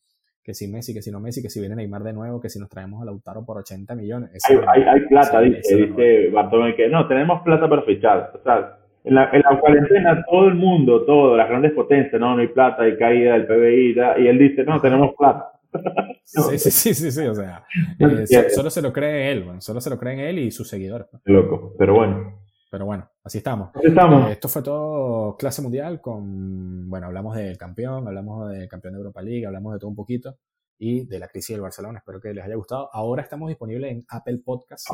[0.50, 2.58] que si Messi, que si no Messi, que si viene Neymar de nuevo, que si
[2.60, 4.32] nos traemos a Lautaro por 80 millones.
[4.50, 8.32] Hay, hay, hay, plata, dice, dice Bartomeu, que no, tenemos plata para fichar.
[8.34, 12.34] O sea, en la, en la cuarentena todo el mundo, todo, las grandes potencias, no,
[12.34, 15.52] no hay plata, hay caída del PBI, y él dice, no, tenemos plata.
[16.32, 17.64] Sí, sí, sí, sí, sí, o sea,
[18.00, 21.08] eh, solo se lo cree él, bueno, solo se lo creen él y sus seguidores.
[21.26, 22.40] Loco, pero bueno.
[22.70, 23.70] Pero bueno, así estamos.
[23.74, 24.30] Así estamos.
[24.30, 29.00] Eh, esto fue todo clase mundial con, bueno, hablamos del campeón, hablamos del campeón de
[29.00, 30.38] Europa League, hablamos de todo un poquito
[30.82, 32.00] y de la crisis del Barcelona.
[32.00, 32.90] Espero que les haya gustado.
[32.94, 34.90] Ahora estamos disponibles en Apple Podcasts.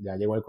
[0.00, 0.42] Ya llegó el,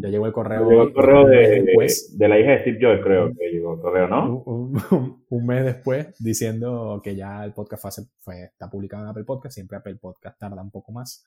[0.00, 0.68] ya llegó el correo.
[0.68, 1.64] Llegó el correo de,
[2.12, 4.42] de, la hija de Steve Jobs, creo que llegó el correo, ¿no?
[4.44, 9.10] Un, un, un, mes después diciendo que ya el podcast fue, fue, está publicado en
[9.10, 9.54] Apple Podcasts.
[9.54, 11.24] Siempre Apple Podcast tarda un poco más.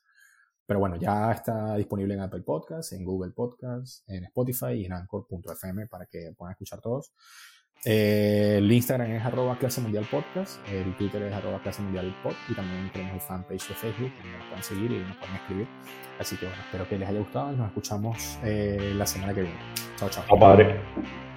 [0.70, 4.92] Pero bueno, ya está disponible en Apple Podcasts, en Google Podcasts, en Spotify y en
[4.92, 7.12] Anchor.fm para que puedan escuchar todos.
[7.84, 12.34] Eh, el Instagram es arroba clase mundial podcast, el Twitter es arroba clase mundial pod
[12.48, 15.68] y también tenemos el fanpage de Facebook donde nos pueden seguir y nos pueden escribir.
[16.20, 19.40] Así que bueno, espero que les haya gustado y nos escuchamos eh, la semana que
[19.40, 19.58] viene.
[19.96, 20.38] Chao, chao.
[20.38, 21.29] Padre.